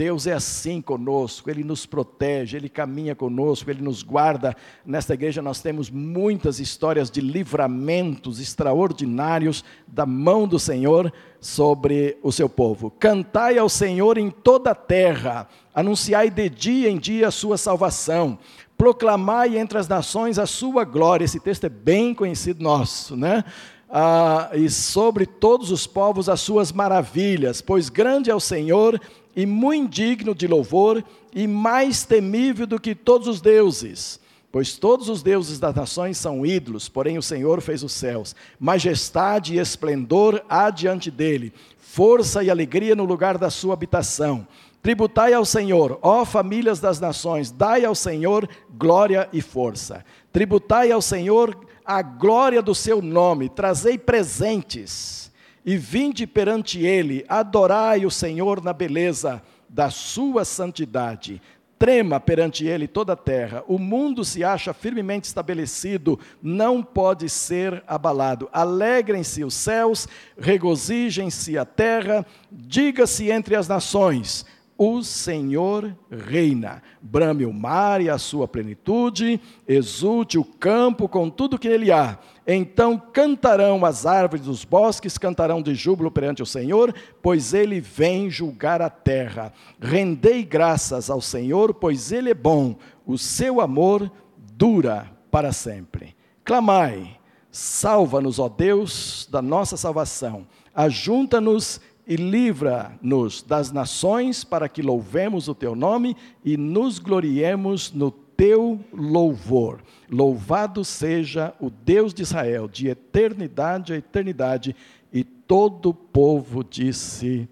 Deus 0.00 0.26
é 0.26 0.32
assim 0.32 0.80
conosco, 0.80 1.50
Ele 1.50 1.62
nos 1.62 1.84
protege, 1.84 2.56
Ele 2.56 2.70
caminha 2.70 3.14
conosco, 3.14 3.70
Ele 3.70 3.82
nos 3.82 4.02
guarda. 4.02 4.56
Nesta 4.82 5.12
igreja 5.12 5.42
nós 5.42 5.60
temos 5.60 5.90
muitas 5.90 6.58
histórias 6.58 7.10
de 7.10 7.20
livramentos 7.20 8.40
extraordinários 8.40 9.62
da 9.86 10.06
mão 10.06 10.48
do 10.48 10.58
Senhor 10.58 11.12
sobre 11.38 12.16
o 12.22 12.32
seu 12.32 12.48
povo. 12.48 12.90
Cantai 12.90 13.58
ao 13.58 13.68
Senhor 13.68 14.16
em 14.16 14.30
toda 14.30 14.70
a 14.70 14.74
terra, 14.74 15.46
anunciai 15.74 16.30
de 16.30 16.48
dia 16.48 16.88
em 16.88 16.96
dia 16.96 17.28
a 17.28 17.30
sua 17.30 17.58
salvação, 17.58 18.38
proclamai 18.78 19.58
entre 19.58 19.76
as 19.76 19.86
nações 19.86 20.38
a 20.38 20.46
sua 20.46 20.82
glória. 20.82 21.26
Esse 21.26 21.38
texto 21.38 21.64
é 21.64 21.68
bem 21.68 22.14
conhecido 22.14 22.64
nosso, 22.64 23.14
né? 23.14 23.44
Ah, 23.92 24.50
e 24.54 24.70
sobre 24.70 25.26
todos 25.26 25.70
os 25.72 25.84
povos 25.84 26.28
as 26.28 26.40
suas 26.40 26.70
maravilhas, 26.70 27.60
pois 27.60 27.88
grande 27.88 28.30
é 28.30 28.34
o 28.34 28.38
Senhor 28.38 28.98
e 29.34 29.46
muito 29.46 29.90
digno 29.90 30.34
de 30.34 30.46
louvor, 30.46 31.04
e 31.34 31.46
mais 31.46 32.04
temível 32.04 32.66
do 32.66 32.80
que 32.80 32.94
todos 32.94 33.28
os 33.28 33.40
deuses. 33.40 34.20
Pois 34.52 34.76
todos 34.76 35.08
os 35.08 35.22
deuses 35.22 35.60
das 35.60 35.74
nações 35.74 36.18
são 36.18 36.44
ídolos, 36.44 36.88
porém 36.88 37.16
o 37.16 37.22
Senhor 37.22 37.60
fez 37.60 37.84
os 37.84 37.92
céus. 37.92 38.34
Majestade 38.58 39.54
e 39.54 39.58
esplendor 39.58 40.42
há 40.48 40.70
diante 40.70 41.10
dele, 41.10 41.52
força 41.78 42.42
e 42.42 42.50
alegria 42.50 42.96
no 42.96 43.04
lugar 43.04 43.38
da 43.38 43.48
sua 43.48 43.74
habitação. 43.74 44.46
Tributai 44.82 45.32
ao 45.34 45.44
Senhor, 45.44 45.98
ó 46.02 46.24
famílias 46.24 46.80
das 46.80 46.98
nações, 46.98 47.50
dai 47.50 47.84
ao 47.84 47.94
Senhor 47.94 48.48
glória 48.76 49.28
e 49.32 49.40
força. 49.40 50.04
Tributai 50.32 50.90
ao 50.90 51.02
Senhor 51.02 51.56
a 51.84 52.02
glória 52.02 52.60
do 52.60 52.74
seu 52.74 53.00
nome, 53.00 53.48
trazei 53.48 53.98
presentes 53.98 55.29
e 55.64 55.76
vinde 55.76 56.26
perante 56.26 56.84
ele, 56.84 57.24
adorai 57.28 58.06
o 58.06 58.10
Senhor 58.10 58.62
na 58.62 58.72
beleza 58.72 59.42
da 59.68 59.90
sua 59.90 60.44
santidade. 60.44 61.40
Trema 61.78 62.20
perante 62.20 62.66
ele 62.66 62.86
toda 62.86 63.14
a 63.14 63.16
terra. 63.16 63.64
O 63.66 63.78
mundo 63.78 64.22
se 64.22 64.44
acha 64.44 64.74
firmemente 64.74 65.26
estabelecido, 65.26 66.18
não 66.42 66.82
pode 66.82 67.28
ser 67.30 67.82
abalado. 67.86 68.50
Alegrem-se 68.52 69.42
os 69.42 69.54
céus, 69.54 70.06
regozijem-se 70.38 71.56
a 71.56 71.64
terra, 71.64 72.26
diga-se 72.52 73.30
entre 73.30 73.56
as 73.56 73.66
nações: 73.66 74.44
o 74.82 75.02
Senhor 75.02 75.94
reina. 76.10 76.82
Brame 77.02 77.44
o 77.44 77.52
mar 77.52 78.00
e 78.00 78.08
a 78.08 78.16
sua 78.16 78.48
plenitude, 78.48 79.38
exulte 79.68 80.38
o 80.38 80.44
campo 80.44 81.06
com 81.06 81.28
tudo 81.28 81.58
que 81.58 81.68
nele 81.68 81.92
há. 81.92 82.18
Então 82.52 82.98
cantarão 82.98 83.84
as 83.84 84.06
árvores 84.06 84.44
dos 84.44 84.64
bosques, 84.64 85.16
cantarão 85.16 85.62
de 85.62 85.72
júbilo 85.72 86.10
perante 86.10 86.42
o 86.42 86.46
Senhor, 86.46 86.92
pois 87.22 87.54
ele 87.54 87.80
vem 87.80 88.28
julgar 88.28 88.82
a 88.82 88.90
terra. 88.90 89.52
Rendei 89.80 90.42
graças 90.42 91.08
ao 91.08 91.20
Senhor, 91.20 91.72
pois 91.72 92.10
ele 92.10 92.30
é 92.30 92.34
bom, 92.34 92.74
o 93.06 93.16
seu 93.16 93.60
amor 93.60 94.10
dura 94.36 95.08
para 95.30 95.52
sempre. 95.52 96.16
Clamai, 96.42 97.16
salva-nos, 97.52 98.40
ó 98.40 98.48
Deus, 98.48 99.28
da 99.30 99.40
nossa 99.40 99.76
salvação. 99.76 100.44
Ajunta-nos 100.74 101.80
e 102.04 102.16
livra-nos 102.16 103.42
das 103.42 103.70
nações 103.70 104.42
para 104.42 104.68
que 104.68 104.82
louvemos 104.82 105.46
o 105.46 105.54
teu 105.54 105.76
nome 105.76 106.16
e 106.44 106.56
nos 106.56 106.98
gloriemos 106.98 107.92
no 107.92 108.10
teu 108.40 108.82
louvor. 108.90 109.82
Louvado 110.08 110.82
seja 110.82 111.52
o 111.60 111.68
Deus 111.68 112.14
de 112.14 112.22
Israel, 112.22 112.66
de 112.66 112.88
eternidade 112.88 113.92
a 113.92 113.96
eternidade. 113.96 114.74
E 115.12 115.22
todo 115.22 115.90
o 115.90 115.94
povo 115.94 116.64
disse: 116.64 117.46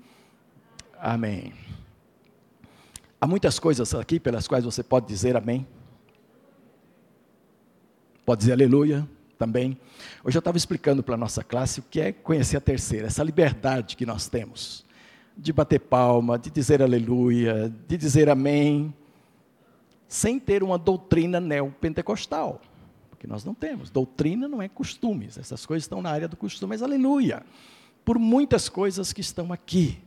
Amém. 0.99 1.53
Há 3.21 3.27
muitas 3.27 3.59
coisas 3.59 3.95
aqui 3.95 4.19
pelas 4.19 4.49
quais 4.49 4.65
você 4.65 4.83
pode 4.83 5.07
dizer 5.07 5.37
amém. 5.37 5.67
Pode 8.25 8.39
dizer 8.41 8.53
aleluia 8.53 9.07
também. 9.37 9.79
Hoje 10.25 10.39
eu 10.39 10.41
estava 10.41 10.57
explicando 10.57 11.03
para 11.03 11.17
a 11.17 11.19
nossa 11.19 11.45
classe 11.45 11.81
o 11.81 11.83
que 11.83 12.01
é 12.01 12.13
conhecer 12.13 12.57
a 12.57 12.63
terceira, 12.63 13.09
essa 13.09 13.23
liberdade 13.23 13.95
que 13.95 14.07
nós 14.07 14.27
temos 14.27 14.87
de 15.37 15.53
bater 15.53 15.81
palma, 15.81 16.39
de 16.39 16.51
dizer 16.51 16.83
aleluia, 16.83 17.73
de 17.87 17.97
dizer 17.97 18.31
amém, 18.31 18.93
sem 20.09 20.41
ter 20.41 20.63
uma 20.63 20.79
doutrina 20.79 21.39
neopentecostal. 21.39 22.61
Porque 23.11 23.27
nós 23.27 23.45
não 23.45 23.55
temos. 23.55 23.91
Doutrina 23.91 24.49
não 24.49 24.63
é 24.63 24.69
costumes, 24.69 25.37
essas 25.37 25.67
coisas 25.67 25.85
estão 25.85 26.01
na 26.01 26.11
área 26.11 26.27
do 26.27 26.37
costume, 26.37 26.71
mas 26.71 26.83
aleluia. 26.83 27.45
Por 28.05 28.19
muitas 28.19 28.69
coisas 28.69 29.13
que 29.13 29.21
estão 29.21 29.53
aqui. 29.53 29.99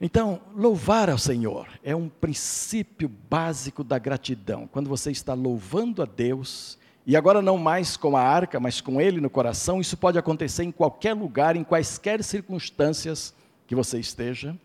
Então, 0.00 0.40
louvar 0.56 1.08
ao 1.08 1.16
Senhor 1.16 1.68
é 1.84 1.94
um 1.94 2.08
princípio 2.08 3.08
básico 3.08 3.84
da 3.84 3.98
gratidão. 4.00 4.66
Quando 4.66 4.88
você 4.88 5.12
está 5.12 5.32
louvando 5.32 6.02
a 6.02 6.04
Deus, 6.04 6.76
e 7.06 7.16
agora 7.16 7.40
não 7.40 7.56
mais 7.56 7.96
com 7.96 8.16
a 8.16 8.22
arca, 8.22 8.58
mas 8.58 8.80
com 8.80 9.00
ele 9.00 9.20
no 9.20 9.30
coração, 9.30 9.80
isso 9.80 9.96
pode 9.96 10.18
acontecer 10.18 10.64
em 10.64 10.72
qualquer 10.72 11.14
lugar, 11.14 11.54
em 11.54 11.62
quaisquer 11.62 12.22
circunstâncias 12.24 13.32
que 13.66 13.76
você 13.76 14.00
esteja. 14.00 14.56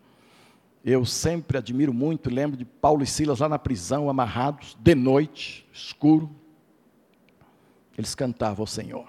Eu 0.89 1.03
sempre 1.03 1.57
admiro 1.57 1.93
muito, 1.93 2.29
lembro 2.29 2.55
de 2.55 2.63
Paulo 2.63 3.03
e 3.03 3.05
Silas 3.05 3.39
lá 3.39 3.49
na 3.49 3.59
prisão, 3.59 4.09
amarrados, 4.09 4.77
de 4.79 4.95
noite, 4.95 5.67
escuro. 5.73 6.33
Eles 7.97 8.15
cantavam 8.15 8.63
ao 8.63 8.67
Senhor. 8.67 9.05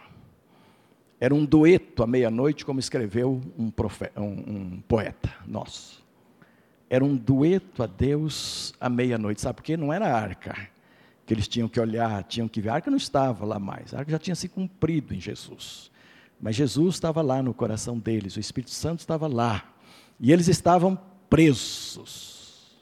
Era 1.20 1.32
um 1.32 1.44
dueto 1.44 2.02
à 2.02 2.06
meia-noite, 2.08 2.64
como 2.64 2.80
escreveu 2.80 3.40
um, 3.56 3.70
profeta, 3.70 4.20
um, 4.20 4.26
um 4.26 4.82
poeta 4.88 5.32
nosso. 5.46 6.04
Era 6.90 7.04
um 7.04 7.16
dueto 7.16 7.80
a 7.80 7.86
Deus 7.86 8.74
à 8.80 8.88
meia-noite. 8.88 9.40
Sabe 9.40 9.58
por 9.58 9.62
quê? 9.62 9.76
Não 9.76 9.92
era 9.92 10.08
a 10.08 10.20
arca 10.20 10.58
que 11.24 11.32
eles 11.32 11.46
tinham 11.46 11.68
que 11.68 11.78
olhar, 11.78 12.24
tinham 12.24 12.48
que 12.48 12.60
ver. 12.60 12.70
A 12.70 12.74
arca 12.74 12.90
não 12.90 12.98
estava 12.98 13.46
lá 13.46 13.60
mais, 13.60 13.94
a 13.94 14.00
arca 14.00 14.10
já 14.10 14.18
tinha 14.18 14.34
se 14.34 14.48
cumprido 14.48 15.14
em 15.14 15.20
Jesus. 15.20 15.92
Mas 16.40 16.56
Jesus 16.56 16.96
estava 16.96 17.22
lá 17.22 17.40
no 17.40 17.54
coração 17.54 18.00
deles, 18.00 18.34
o 18.34 18.40
Espírito 18.40 18.72
Santo 18.72 18.98
estava 18.98 19.28
lá. 19.28 19.64
E 20.18 20.32
eles 20.32 20.48
estavam 20.48 20.98
presos. 21.28 22.78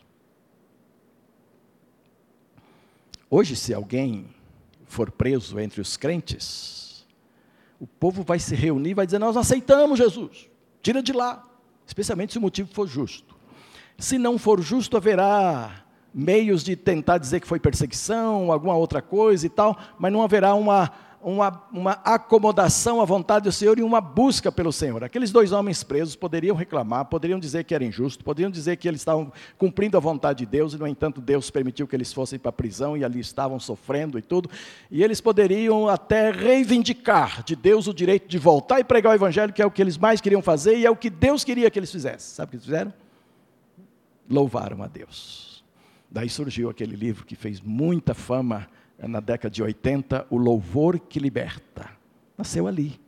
Hoje, 3.29 3.57
se 3.57 3.75
alguém 3.75 4.27
for 4.85 5.11
preso 5.11 5.59
entre 5.59 5.81
os 5.81 5.97
crentes, 5.97 7.07
o 7.81 7.87
povo 7.87 8.23
vai 8.23 8.39
se 8.39 8.55
reunir 8.55 8.91
e 8.91 8.95
vai 8.95 9.07
dizer: 9.07 9.19
Nós 9.19 9.37
aceitamos 9.37 9.99
Jesus, 9.99 10.49
tira 10.81 11.03
de 11.03 11.13
lá, 11.13 11.45
especialmente 11.87 12.33
se 12.33 12.39
o 12.39 12.43
motivo 12.43 12.73
for 12.73 12.87
justo. 12.87 13.37
Se 13.99 14.19
não 14.19 14.39
for 14.39 14.61
justo, 14.61 14.97
haverá 14.97 15.85
meios 16.13 16.65
de 16.65 16.77
tentar 16.77 17.19
dizer 17.19 17.41
que 17.41 17.47
foi 17.47 17.61
perseguição, 17.61 18.51
alguma 18.51 18.75
outra 18.75 19.03
coisa 19.03 19.47
e 19.47 19.51
tal, 19.51 19.79
mas 19.99 20.13
não 20.13 20.23
haverá 20.23 20.55
uma, 20.55 20.91
uma, 21.27 21.61
uma 21.73 21.91
acomodação 22.05 23.01
à 23.01 23.05
vontade 23.05 23.47
do 23.47 23.53
Senhor 23.53 23.77
e 23.81 23.83
uma 23.83 24.01
busca 24.01 24.53
pelo 24.53 24.73
Senhor. 24.73 25.03
Aqueles 25.03 25.33
dois 25.33 25.51
homens 25.51 25.83
presos 25.83 26.15
poderiam 26.15 26.55
reclamar, 26.55 27.07
poderiam 27.07 27.41
dizer 27.41 27.65
que 27.65 27.75
era 27.75 27.85
injusto, 27.85 28.23
poderiam 28.23 28.49
dizer 28.49 28.77
que 28.77 28.87
eles 28.87 29.01
estavam 29.01 29.33
cumprindo 29.59 29.97
a 29.97 30.01
vontade 30.01 30.39
de 30.39 30.47
Deus 30.47 30.73
e, 30.73 30.79
no 30.79 30.87
entanto, 30.87 31.21
Deus 31.21 31.51
permitiu 31.51 31.89
que 31.89 31.97
eles 31.97 32.13
fossem 32.13 32.39
para 32.39 32.51
a 32.51 32.53
prisão 32.53 32.97
e 32.97 33.05
ali 33.05 33.19
estavam 33.19 33.59
sofrendo 33.59 34.21
e 34.21 34.23
tudo. 34.23 34.49
E 34.89 35.03
eles 35.03 35.21
poderiam 35.21 35.89
até 35.89 36.31
reivindicar 36.31 37.43
de 37.43 37.57
Deus 37.57 37.89
o 37.89 37.93
direito 37.93 38.29
de 38.29 38.39
voltar 38.39 38.79
e 38.79 38.85
pregar 38.85 39.11
o 39.11 39.17
Evangelho, 39.17 39.53
que 39.53 39.61
é 39.61 39.67
o 39.67 39.71
que 39.71 39.83
eles 39.83 39.99
mais 39.99 40.21
queriam 40.21 40.41
fazer 40.41 40.79
e 40.79 40.87
é 40.87 40.91
o 40.91 40.95
que 40.95 41.11
Deus 41.11 41.43
queria 41.43 41.69
que 41.73 41.79
eles 41.81 41.91
fizessem. 41.91 42.37
Sabe 42.37 42.47
o 42.47 42.51
que 42.51 42.57
eles 42.59 42.67
fizeram? 42.67 42.95
Louvaram 44.31 44.81
a 44.81 44.87
Deus. 44.87 45.65
Daí 46.09 46.29
surgiu 46.31 46.71
aquele 46.71 46.95
livro 46.95 47.27
que 47.27 47.35
fez 47.35 47.61
muita 47.61 48.15
fama 48.15 48.69
na 48.99 49.21
década 49.21 49.51
de 49.51 49.63
80, 49.63 50.27
O 50.31 50.37
Louvor 50.37 50.99
que 50.99 51.19
Liberta. 51.19 51.91
Nasceu 52.37 52.67
ali. 52.67 52.99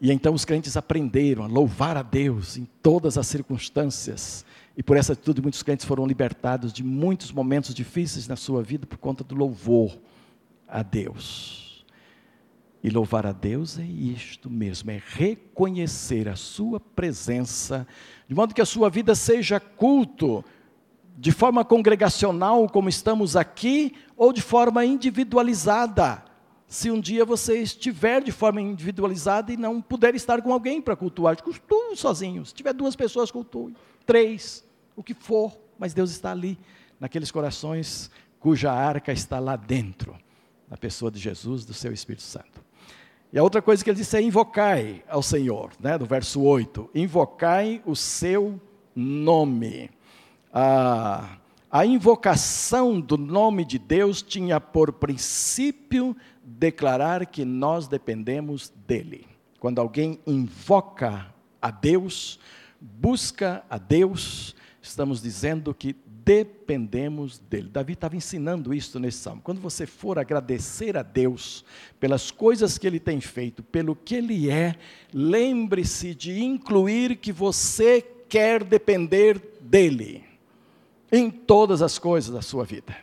E 0.00 0.10
então 0.10 0.34
os 0.34 0.44
crentes 0.44 0.76
aprenderam 0.76 1.44
a 1.44 1.46
louvar 1.46 1.96
a 1.96 2.02
Deus 2.02 2.56
em 2.56 2.66
todas 2.82 3.16
as 3.16 3.26
circunstâncias. 3.28 4.44
E 4.76 4.82
por 4.82 4.96
essa 4.96 5.12
atitude, 5.12 5.40
muitos 5.40 5.62
crentes 5.62 5.86
foram 5.86 6.06
libertados 6.06 6.72
de 6.72 6.82
muitos 6.82 7.30
momentos 7.30 7.72
difíceis 7.72 8.26
na 8.26 8.34
sua 8.34 8.62
vida 8.62 8.84
por 8.84 8.98
conta 8.98 9.22
do 9.22 9.36
louvor 9.36 9.96
a 10.66 10.82
Deus. 10.82 11.84
E 12.82 12.90
louvar 12.90 13.26
a 13.26 13.32
Deus 13.32 13.78
é 13.78 13.84
isto 13.84 14.50
mesmo, 14.50 14.90
é 14.90 15.00
reconhecer 15.06 16.28
a 16.28 16.34
Sua 16.34 16.80
presença, 16.80 17.86
de 18.26 18.34
modo 18.34 18.52
que 18.52 18.60
a 18.60 18.66
sua 18.66 18.90
vida 18.90 19.14
seja 19.14 19.60
culto, 19.60 20.44
de 21.16 21.32
forma 21.32 21.64
congregacional, 21.64 22.68
como 22.68 22.88
estamos 22.88 23.36
aqui, 23.36 23.94
ou 24.16 24.32
de 24.32 24.40
forma 24.40 24.84
individualizada. 24.84 26.24
Se 26.66 26.90
um 26.90 27.00
dia 27.00 27.24
você 27.24 27.58
estiver 27.60 28.22
de 28.22 28.32
forma 28.32 28.60
individualizada 28.60 29.52
e 29.52 29.56
não 29.56 29.80
puder 29.80 30.14
estar 30.14 30.40
com 30.40 30.52
alguém 30.52 30.80
para 30.80 30.96
cultuar, 30.96 31.40
cultue 31.42 31.96
sozinho. 31.96 32.44
Se 32.46 32.54
tiver 32.54 32.72
duas 32.72 32.96
pessoas, 32.96 33.30
cultue. 33.30 33.74
Três, 34.06 34.64
o 34.96 35.02
que 35.02 35.12
for, 35.12 35.52
mas 35.78 35.92
Deus 35.92 36.10
está 36.10 36.30
ali, 36.30 36.58
naqueles 36.98 37.30
corações 37.30 38.10
cuja 38.40 38.72
arca 38.72 39.12
está 39.12 39.38
lá 39.38 39.54
dentro, 39.54 40.16
na 40.68 40.76
pessoa 40.76 41.10
de 41.10 41.20
Jesus, 41.20 41.64
do 41.64 41.72
seu 41.72 41.92
Espírito 41.92 42.24
Santo. 42.24 42.60
E 43.32 43.38
a 43.38 43.42
outra 43.42 43.62
coisa 43.62 43.84
que 43.84 43.88
ele 43.88 43.98
disse 43.98 44.16
é 44.16 44.20
invocai 44.20 45.04
ao 45.08 45.22
Senhor, 45.22 45.70
né, 45.78 45.96
do 45.96 46.04
verso 46.04 46.42
8: 46.42 46.90
invocai 46.94 47.80
o 47.86 47.94
seu 47.94 48.60
nome 48.94 49.90
a, 50.52 51.38
a 51.70 51.86
invocação 51.86 53.00
do 53.00 53.16
nome 53.16 53.64
de 53.64 53.78
Deus 53.78 54.20
tinha 54.20 54.60
por 54.60 54.92
princípio 54.92 56.14
declarar 56.44 57.24
que 57.24 57.44
nós 57.44 57.88
dependemos 57.88 58.70
dele. 58.86 59.26
Quando 59.58 59.80
alguém 59.80 60.20
invoca 60.26 61.32
a 61.60 61.70
Deus, 61.70 62.38
busca 62.78 63.64
a 63.70 63.78
Deus, 63.78 64.54
estamos 64.82 65.22
dizendo 65.22 65.72
que 65.72 65.96
dependemos 66.24 67.38
dele. 67.38 67.68
Davi 67.68 67.94
estava 67.94 68.16
ensinando 68.16 68.74
isso 68.74 69.00
nesse 69.00 69.18
salmo. 69.18 69.40
Quando 69.42 69.60
você 69.60 69.86
for 69.86 70.18
agradecer 70.18 70.96
a 70.96 71.02
Deus 71.02 71.64
pelas 71.98 72.30
coisas 72.30 72.76
que 72.76 72.86
ele 72.86 73.00
tem 73.00 73.20
feito, 73.20 73.62
pelo 73.62 73.96
que 73.96 74.16
ele 74.16 74.50
é, 74.50 74.76
lembre-se 75.12 76.14
de 76.14 76.42
incluir 76.42 77.16
que 77.16 77.32
você 77.32 78.02
quer 78.28 78.62
depender 78.62 79.40
dele 79.60 80.31
em 81.12 81.30
todas 81.30 81.82
as 81.82 81.98
coisas 81.98 82.34
da 82.34 82.40
sua 82.40 82.64
vida. 82.64 82.96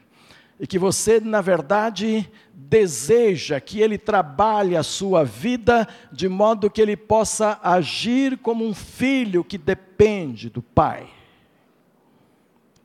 E 0.60 0.66
que 0.66 0.80
você, 0.80 1.22
na 1.22 1.40
verdade, 1.40 2.30
deseja 2.54 3.60
que 3.62 3.80
ele 3.80 3.98
trabalhe 3.98 4.76
a 4.76 4.84
sua 4.84 5.24
vida 5.24 5.88
de 6.12 6.28
modo 6.28 6.70
que 6.70 6.82
ele 6.82 6.98
possa 6.98 7.60
agir 7.64 8.38
como 8.40 8.66
um 8.66 8.74
filho 8.74 9.44
que 9.44 9.58
depende 9.58 10.50
do 10.50 10.62
pai. 10.62 11.08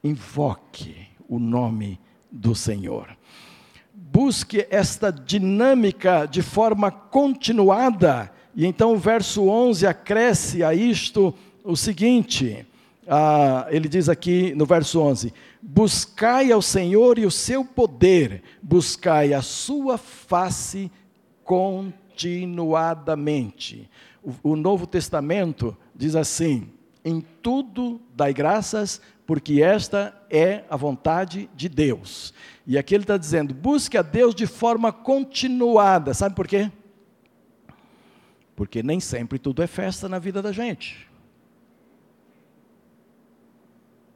Invoque 0.04 1.08
o 1.26 1.38
nome 1.38 1.98
do 2.30 2.54
Senhor. 2.54 3.16
Busque 3.92 4.66
esta 4.70 5.10
dinâmica 5.10 6.26
de 6.26 6.42
forma 6.42 6.90
continuada, 6.90 8.30
e 8.54 8.66
então 8.66 8.92
o 8.92 8.98
verso 8.98 9.48
11 9.48 9.86
acresce 9.86 10.62
a 10.62 10.72
isto 10.72 11.34
o 11.64 11.76
seguinte: 11.76 12.66
ah, 13.06 13.66
ele 13.70 13.86
diz 13.88 14.08
aqui 14.08 14.54
no 14.54 14.64
verso 14.64 14.98
11: 15.00 15.34
Buscai 15.60 16.50
ao 16.50 16.62
Senhor 16.62 17.18
e 17.18 17.26
o 17.26 17.30
seu 17.30 17.62
poder, 17.64 18.42
buscai 18.62 19.34
a 19.34 19.42
sua 19.42 19.98
face 19.98 20.90
continuadamente. 21.44 23.90
O, 24.22 24.52
o 24.52 24.56
Novo 24.56 24.86
Testamento 24.86 25.76
diz 25.94 26.16
assim: 26.16 26.70
Em 27.04 27.22
tudo 27.42 28.00
dai 28.14 28.32
graças, 28.32 29.02
porque 29.26 29.62
esta 29.62 30.14
é 30.30 30.64
a 30.68 30.76
vontade 30.76 31.48
de 31.54 31.68
Deus. 31.68 32.32
E 32.66 32.78
aqui 32.78 32.94
ele 32.94 33.04
está 33.04 33.16
dizendo: 33.16 33.54
busque 33.54 33.98
a 33.98 34.02
Deus 34.02 34.34
de 34.34 34.46
forma 34.46 34.92
continuada. 34.92 36.14
Sabe 36.14 36.34
por 36.34 36.46
quê? 36.46 36.70
Porque 38.56 38.82
nem 38.82 39.00
sempre 39.00 39.38
tudo 39.38 39.62
é 39.62 39.66
festa 39.66 40.08
na 40.08 40.18
vida 40.18 40.40
da 40.40 40.52
gente. 40.52 41.08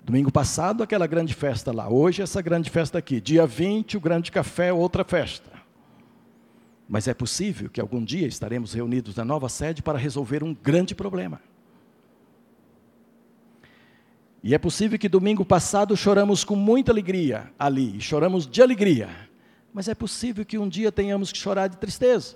Domingo 0.09 0.33
passado, 0.33 0.83
aquela 0.83 1.07
grande 1.07 1.35
festa 1.35 1.71
lá. 1.71 1.87
Hoje, 1.87 2.23
essa 2.23 2.41
grande 2.41 2.71
festa 2.71 2.97
aqui. 2.97 3.21
Dia 3.21 3.47
20, 3.47 3.99
o 3.99 4.01
grande 4.01 4.33
café, 4.33 4.73
outra 4.73 5.05
festa. 5.05 5.51
Mas 6.89 7.07
é 7.07 7.13
possível 7.13 7.69
que 7.69 7.79
algum 7.79 8.03
dia 8.03 8.27
estaremos 8.27 8.73
reunidos 8.73 9.15
na 9.17 9.23
nova 9.23 9.51
sede 9.51 9.83
para 9.83 9.99
resolver 9.99 10.43
um 10.43 10.55
grande 10.55 10.95
problema. 10.95 11.43
E 14.43 14.55
é 14.55 14.59
possível 14.59 14.99
que 14.99 15.11
domingo 15.11 15.45
passado 15.45 15.95
choramos 15.95 16.43
com 16.43 16.57
muita 16.57 16.91
alegria 16.91 17.53
ali, 17.59 18.01
choramos 18.01 18.47
de 18.47 18.63
alegria. 18.63 19.11
Mas 19.75 19.89
é 19.89 19.95
possível 19.95 20.43
que 20.43 20.57
um 20.57 20.71
dia 20.71 20.91
tenhamos 20.91 21.31
que 21.31 21.37
chorar 21.37 21.67
de 21.69 21.77
tristeza, 21.77 22.35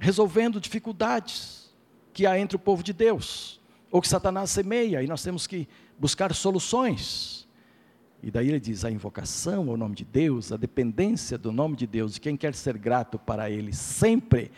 resolvendo 0.00 0.60
dificuldades 0.60 1.72
que 2.12 2.26
há 2.26 2.36
entre 2.36 2.56
o 2.56 2.58
povo 2.58 2.82
de 2.82 2.92
Deus 2.92 3.60
ou 3.96 4.02
que 4.02 4.08
Satanás 4.08 4.50
semeia, 4.50 5.02
e 5.02 5.06
nós 5.06 5.22
temos 5.22 5.46
que 5.46 5.66
buscar 5.98 6.34
soluções. 6.34 7.48
E 8.22 8.30
daí 8.30 8.48
ele 8.48 8.60
diz: 8.60 8.84
a 8.84 8.90
invocação 8.90 9.70
ao 9.70 9.76
nome 9.78 9.94
de 9.94 10.04
Deus, 10.04 10.52
a 10.52 10.58
dependência 10.58 11.38
do 11.38 11.50
nome 11.50 11.76
de 11.76 11.86
Deus, 11.86 12.12
de 12.12 12.20
quem 12.20 12.36
quer 12.36 12.54
ser 12.54 12.76
grato 12.76 13.18
para 13.18 13.48
Ele 13.48 13.72
sempre, 13.72 14.52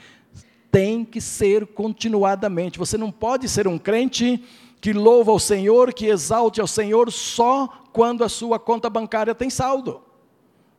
tem 0.72 1.04
que 1.04 1.20
ser 1.20 1.68
continuadamente. 1.68 2.80
Você 2.80 2.98
não 2.98 3.12
pode 3.12 3.48
ser 3.48 3.68
um 3.68 3.78
crente 3.78 4.42
que 4.80 4.92
louva 4.92 5.30
ao 5.30 5.38
Senhor, 5.38 5.94
que 5.94 6.06
exalte 6.06 6.60
ao 6.60 6.66
Senhor 6.66 7.12
só 7.12 7.68
quando 7.92 8.24
a 8.24 8.28
sua 8.28 8.58
conta 8.58 8.90
bancária 8.90 9.36
tem 9.36 9.50
saldo, 9.50 10.02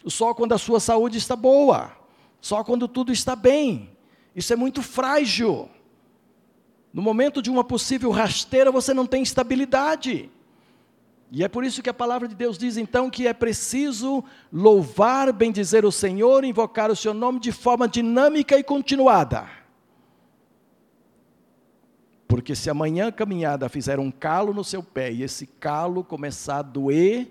só 0.06 0.34
quando 0.34 0.52
a 0.52 0.58
sua 0.58 0.82
saúde 0.82 1.18
está 1.18 1.36
boa, 1.38 1.94
só 2.42 2.62
quando 2.62 2.90
tudo 2.90 3.14
está 3.14 3.38
bem. 3.38 3.90
Isso 4.36 4.52
é 4.52 4.58
muito 4.58 4.82
frágil. 4.82 5.70
No 6.94 7.02
momento 7.02 7.42
de 7.42 7.50
uma 7.50 7.64
possível 7.64 8.10
rasteira, 8.12 8.72
você 8.72 8.94
não 8.94 9.06
tem 9.06 9.22
estabilidade. 9.22 10.30
E 11.32 11.44
é 11.44 11.48
por 11.48 11.64
isso 11.64 11.84
que 11.84 11.90
a 11.90 11.94
palavra 11.94 12.28
de 12.28 12.34
Deus 12.34 12.58
diz 12.58 12.76
então 12.76 13.10
que 13.10 13.28
é 13.28 13.34
preciso 13.34 14.24
louvar, 14.52 15.32
bendizer 15.32 15.86
o 15.86 15.92
Senhor, 15.92 16.44
invocar 16.44 16.90
o 16.90 16.96
seu 16.96 17.14
nome 17.14 17.40
de 17.40 17.52
forma 17.52 17.88
dinâmica 17.88 18.58
e 18.58 18.64
continuada. 18.64 19.48
Porque 22.28 22.56
se 22.56 22.70
amanhã 22.70 23.08
a 23.08 23.12
caminhada 23.12 23.70
fizer 23.70 24.00
um 24.00 24.10
calo 24.10 24.54
no 24.54 24.64
seu 24.64 24.82
pé 24.82 25.12
e 25.12 25.24
esse 25.24 25.46
calo 25.46 26.04
começar 26.04 26.60
a 26.60 26.64
doer, 26.64 27.28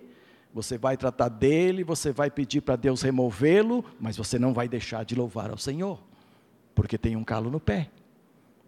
você 0.54 0.78
vai 0.78 0.96
tratar 0.96 1.28
dele, 1.28 1.84
você 1.84 2.12
vai 2.12 2.30
pedir 2.30 2.60
para 2.60 2.76
Deus 2.76 3.02
removê-lo, 3.02 3.84
mas 4.00 4.16
você 4.16 4.38
não 4.38 4.52
vai 4.52 4.68
deixar 4.68 5.04
de 5.04 5.14
louvar 5.14 5.50
ao 5.50 5.58
Senhor, 5.58 6.00
porque 6.74 6.96
tem 6.96 7.16
um 7.16 7.24
calo 7.24 7.50
no 7.50 7.60
pé. 7.60 7.90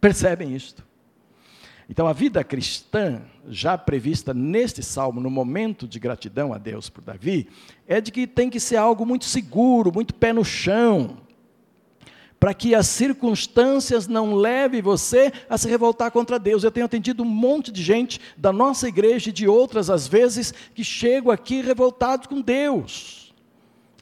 Percebem 0.00 0.54
isto? 0.54 0.84
Então, 1.88 2.06
a 2.06 2.12
vida 2.12 2.44
cristã, 2.44 3.20
já 3.48 3.76
prevista 3.76 4.32
neste 4.32 4.80
salmo, 4.80 5.20
no 5.20 5.28
momento 5.28 5.88
de 5.88 5.98
gratidão 5.98 6.52
a 6.52 6.58
Deus 6.58 6.88
por 6.88 7.02
Davi, 7.02 7.48
é 7.84 8.00
de 8.00 8.12
que 8.12 8.28
tem 8.28 8.48
que 8.48 8.60
ser 8.60 8.76
algo 8.76 9.04
muito 9.04 9.24
seguro, 9.24 9.92
muito 9.92 10.14
pé 10.14 10.32
no 10.32 10.44
chão, 10.44 11.18
para 12.38 12.54
que 12.54 12.76
as 12.76 12.86
circunstâncias 12.86 14.06
não 14.06 14.34
levem 14.34 14.80
você 14.80 15.32
a 15.48 15.58
se 15.58 15.68
revoltar 15.68 16.12
contra 16.12 16.38
Deus. 16.38 16.62
Eu 16.62 16.70
tenho 16.70 16.86
atendido 16.86 17.24
um 17.24 17.26
monte 17.26 17.72
de 17.72 17.82
gente 17.82 18.20
da 18.36 18.52
nossa 18.52 18.88
igreja 18.88 19.30
e 19.30 19.32
de 19.32 19.48
outras, 19.48 19.90
às 19.90 20.06
vezes, 20.06 20.54
que 20.72 20.84
chegam 20.84 21.32
aqui 21.32 21.60
revoltados 21.60 22.28
com 22.28 22.40
Deus 22.40 23.19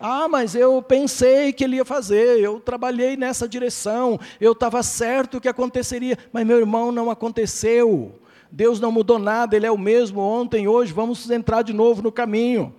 ah, 0.01 0.29
mas 0.29 0.55
eu 0.55 0.81
pensei 0.81 1.53
que 1.53 1.65
ele 1.65 1.77
ia 1.77 1.85
fazer, 1.85 2.39
eu 2.39 2.61
trabalhei 2.61 3.17
nessa 3.17 3.49
direção, 3.49 4.19
eu 4.41 4.53
estava 4.53 4.83
certo 4.83 5.41
que 5.41 5.49
aconteceria, 5.49 6.17
mas 6.33 6.47
meu 6.47 6.59
irmão 6.59 6.93
não 6.93 7.11
aconteceu. 7.11 8.15
Deus 8.51 8.81
não 8.81 8.91
mudou 8.91 9.19
nada, 9.19 9.57
Ele 9.57 9.67
é 9.67 9.71
o 9.71 9.77
mesmo 9.77 10.21
ontem, 10.21 10.67
hoje, 10.67 10.93
vamos 10.93 11.29
entrar 11.31 11.63
de 11.63 11.73
novo 11.73 12.01
no 12.01 12.13
caminho. 12.13 12.75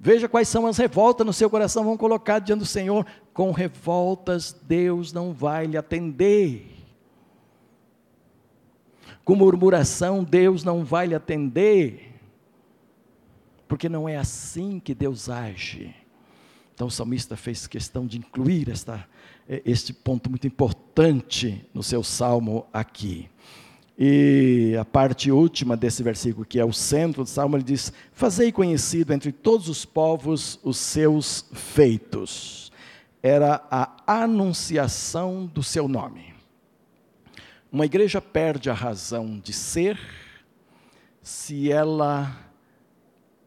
Veja 0.00 0.28
quais 0.28 0.48
são 0.48 0.66
as 0.66 0.76
revoltas 0.76 1.26
no 1.26 1.32
seu 1.32 1.50
coração, 1.50 1.84
vamos 1.84 1.98
colocar 1.98 2.38
diante 2.38 2.60
do 2.60 2.66
Senhor. 2.66 3.04
Com 3.32 3.50
revoltas, 3.50 4.56
Deus 4.62 5.12
não 5.12 5.32
vai 5.32 5.66
lhe 5.66 5.76
atender. 5.76 6.66
Com 9.24 9.34
murmuração, 9.34 10.24
Deus 10.24 10.64
não 10.64 10.84
vai 10.84 11.08
lhe 11.08 11.14
atender. 11.14 12.14
Porque 13.66 13.88
não 13.88 14.08
é 14.08 14.16
assim 14.16 14.80
que 14.80 14.94
Deus 14.94 15.28
age. 15.28 15.94
Então 16.78 16.86
o 16.86 16.90
salmista 16.92 17.36
fez 17.36 17.66
questão 17.66 18.06
de 18.06 18.18
incluir 18.18 18.70
esta, 18.70 19.04
é, 19.48 19.60
este 19.64 19.92
ponto 19.92 20.30
muito 20.30 20.46
importante 20.46 21.66
no 21.74 21.82
seu 21.82 22.04
salmo 22.04 22.68
aqui. 22.72 23.28
E 23.98 24.76
a 24.80 24.84
parte 24.84 25.28
última 25.32 25.76
desse 25.76 26.04
versículo, 26.04 26.46
que 26.46 26.60
é 26.60 26.64
o 26.64 26.72
centro 26.72 27.24
do 27.24 27.28
salmo, 27.28 27.56
ele 27.56 27.64
diz: 27.64 27.92
Fazei 28.12 28.52
conhecido 28.52 29.12
entre 29.12 29.32
todos 29.32 29.68
os 29.68 29.84
povos 29.84 30.60
os 30.62 30.76
seus 30.76 31.46
feitos. 31.52 32.70
Era 33.20 33.60
a 33.68 34.22
anunciação 34.22 35.46
do 35.46 35.64
seu 35.64 35.88
nome. 35.88 36.32
Uma 37.72 37.86
igreja 37.86 38.20
perde 38.20 38.70
a 38.70 38.72
razão 38.72 39.40
de 39.40 39.52
ser 39.52 39.98
se 41.20 41.72
ela 41.72 42.47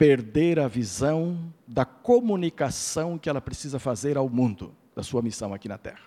perder 0.01 0.59
a 0.59 0.67
visão 0.67 1.53
da 1.67 1.85
comunicação 1.85 3.19
que 3.19 3.29
ela 3.29 3.39
precisa 3.39 3.77
fazer 3.77 4.17
ao 4.17 4.27
mundo, 4.27 4.73
da 4.95 5.03
sua 5.03 5.21
missão 5.21 5.53
aqui 5.53 5.69
na 5.69 5.77
Terra. 5.77 6.01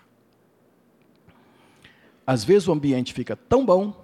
Às 2.27 2.43
vezes 2.43 2.67
o 2.67 2.73
ambiente 2.73 3.13
fica 3.13 3.37
tão 3.37 3.65
bom 3.65 3.95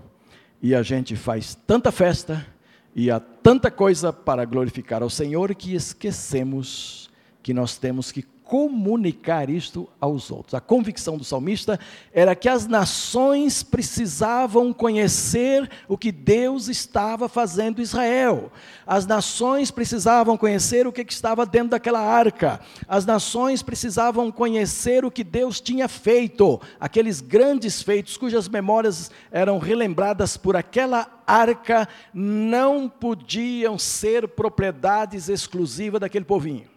e 0.61 0.73
a 0.73 0.81
gente 0.81 1.17
faz 1.17 1.55
tanta 1.67 1.91
festa 1.91 2.47
e 2.95 3.11
há 3.11 3.19
tanta 3.19 3.69
coisa 3.69 4.13
para 4.13 4.45
glorificar 4.45 5.03
ao 5.03 5.09
Senhor 5.09 5.53
que 5.53 5.75
esquecemos 5.75 7.11
que 7.43 7.53
nós 7.53 7.77
temos 7.77 8.13
que 8.13 8.23
comunicar 8.51 9.49
isto 9.49 9.87
aos 9.97 10.29
outros. 10.29 10.53
A 10.53 10.59
convicção 10.59 11.17
do 11.17 11.23
salmista 11.23 11.79
era 12.11 12.35
que 12.35 12.49
as 12.49 12.67
nações 12.67 13.63
precisavam 13.63 14.73
conhecer 14.73 15.71
o 15.87 15.97
que 15.97 16.11
Deus 16.11 16.67
estava 16.67 17.29
fazendo 17.29 17.79
em 17.79 17.83
Israel. 17.83 18.51
As 18.85 19.05
nações 19.07 19.71
precisavam 19.71 20.35
conhecer 20.35 20.85
o 20.85 20.91
que 20.91 21.01
estava 21.01 21.45
dentro 21.45 21.69
daquela 21.69 22.01
arca. 22.01 22.59
As 22.89 23.05
nações 23.05 23.63
precisavam 23.63 24.29
conhecer 24.29 25.05
o 25.05 25.11
que 25.11 25.23
Deus 25.23 25.61
tinha 25.61 25.87
feito, 25.87 26.59
aqueles 26.77 27.21
grandes 27.21 27.81
feitos 27.81 28.17
cujas 28.17 28.49
memórias 28.49 29.09
eram 29.31 29.59
relembradas 29.59 30.35
por 30.35 30.57
aquela 30.57 31.07
arca 31.25 31.87
não 32.13 32.89
podiam 32.89 33.79
ser 33.79 34.27
propriedades 34.27 35.29
exclusivas 35.29 36.01
daquele 36.01 36.25
povinho 36.25 36.70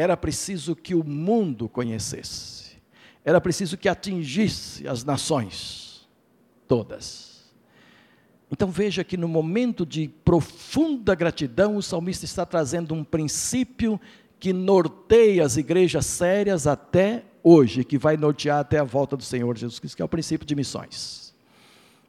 era 0.00 0.16
preciso 0.16 0.74
que 0.74 0.94
o 0.94 1.04
mundo 1.04 1.68
conhecesse, 1.68 2.78
era 3.22 3.38
preciso 3.38 3.76
que 3.76 3.86
atingisse 3.86 4.88
as 4.88 5.04
nações 5.04 6.08
todas. 6.66 7.50
Então 8.50 8.70
veja 8.70 9.04
que 9.04 9.18
no 9.18 9.28
momento 9.28 9.84
de 9.84 10.08
profunda 10.24 11.14
gratidão, 11.14 11.76
o 11.76 11.82
salmista 11.82 12.24
está 12.24 12.46
trazendo 12.46 12.94
um 12.94 13.04
princípio 13.04 14.00
que 14.38 14.54
norteia 14.54 15.44
as 15.44 15.58
igrejas 15.58 16.06
sérias 16.06 16.66
até 16.66 17.22
hoje, 17.42 17.84
que 17.84 17.98
vai 17.98 18.16
nortear 18.16 18.60
até 18.60 18.78
a 18.78 18.84
volta 18.84 19.18
do 19.18 19.22
Senhor 19.22 19.54
Jesus 19.54 19.78
Cristo, 19.78 19.96
que 19.96 20.02
é 20.02 20.04
o 20.04 20.08
princípio 20.08 20.46
de 20.46 20.56
missões. 20.56 21.34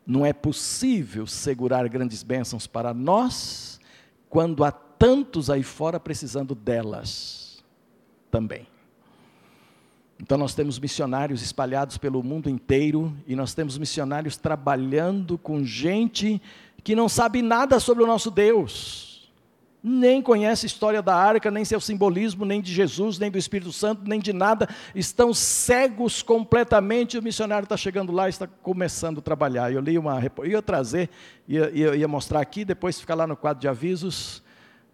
Não 0.08 0.25
é 0.25 0.32
possível 0.32 1.27
segurar 1.27 1.89
grandes 1.89 2.23
bênçãos 2.23 2.65
para 2.65 2.93
nós 2.93 3.82
quando 4.30 4.63
há 4.63 4.71
tantos 4.71 5.49
aí 5.49 5.62
fora 5.62 5.99
precisando 5.99 6.56
delas 6.56 7.40
também. 8.32 8.65
Então, 10.20 10.38
nós 10.38 10.56
temos 10.56 10.80
missionários 10.80 11.41
espalhados 11.41 11.98
pelo 11.98 12.24
mundo 12.24 12.50
inteiro 12.50 13.13
e 13.28 13.36
nós 13.36 13.54
temos 13.54 13.78
missionários 13.78 14.38
trabalhando 14.38 15.38
com 15.38 15.63
gente 15.63 16.41
que 16.84 16.96
não 16.96 17.10
sabe 17.10 17.41
nada 17.41 17.80
sobre 17.80 18.04
o 18.04 18.08
nosso 18.08 18.32
Deus 18.32 19.12
nem 19.84 20.22
conhece 20.22 20.65
a 20.65 20.67
história 20.67 21.02
da 21.02 21.15
arca, 21.15 21.50
nem 21.50 21.65
seu 21.65 21.80
simbolismo, 21.80 22.46
nem 22.46 22.62
de 22.62 22.72
Jesus, 22.72 23.17
nem 23.17 23.32
do 23.32 23.38
Espírito 23.38 23.72
Santo, 23.72 24.04
nem 24.06 24.20
de 24.20 24.32
nada, 24.32 24.70
estão 24.94 25.34
cegos 25.34 26.22
completamente. 26.22 27.17
O 27.17 27.24
missionário 27.24 27.65
está 27.65 27.76
chegando 27.76 28.12
lá 28.12 28.28
e 28.28 28.30
está 28.30 28.46
começando 28.46 29.17
a 29.20 29.22
trabalhar. 29.22 29.74
Eu 29.74 29.82
li 29.82 29.98
uma, 29.98 30.22
eu 30.38 30.46
ia 30.46 30.62
trazer, 30.62 31.10
ia, 31.48 31.72
ia, 31.72 31.96
ia 31.96 32.08
mostrar 32.08 32.41
aqui, 32.41 32.63
depois 32.63 33.00
ficar 33.00 33.15
lá 33.15 33.26
no 33.26 33.36
quadro 33.36 33.60
de 33.60 33.67
avisos, 33.67 34.44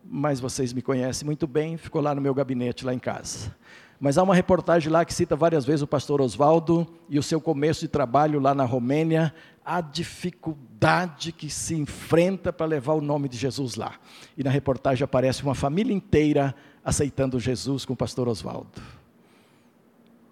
mas 0.09 0.39
vocês 0.39 0.73
me 0.73 0.81
conhecem 0.81 1.25
muito 1.25 1.45
bem, 1.45 1.77
ficou 1.77 2.01
lá 2.01 2.15
no 2.15 2.21
meu 2.21 2.33
gabinete, 2.33 2.85
lá 2.85 2.93
em 2.93 2.99
casa. 2.99 3.55
Mas 3.99 4.17
há 4.17 4.23
uma 4.23 4.35
reportagem 4.35 4.91
lá 4.91 5.03
que 5.03 5.13
cita 5.13 5.35
várias 5.35 5.65
vezes 5.65 5.81
o 5.81 5.87
pastor 5.87 6.21
Oswaldo 6.21 6.87
e 7.09 7.17
o 7.17 7.23
seu 7.23 7.41
começo 7.41 7.81
de 7.81 7.87
trabalho 7.87 8.39
lá 8.39 8.53
na 8.53 8.63
Romênia, 8.63 9.33
a 9.65 9.81
dificuldade 9.81 11.31
que 11.31 11.49
se 11.49 11.75
enfrenta 11.75 12.53
para 12.53 12.65
levar 12.65 12.93
o 12.93 13.01
nome 13.01 13.27
de 13.27 13.37
Jesus 13.37 13.75
lá. 13.75 13.95
E 14.37 14.43
na 14.43 14.51
reportagem 14.51 15.03
aparece 15.03 15.43
uma 15.43 15.55
família 15.55 15.93
inteira 15.93 16.55
aceitando 16.85 17.39
Jesus 17.39 17.83
com 17.83 17.93
o 17.93 17.97
pastor 17.97 18.27
Oswaldo. 18.27 18.81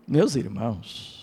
Meus 0.08 0.36
irmãos, 0.36 1.15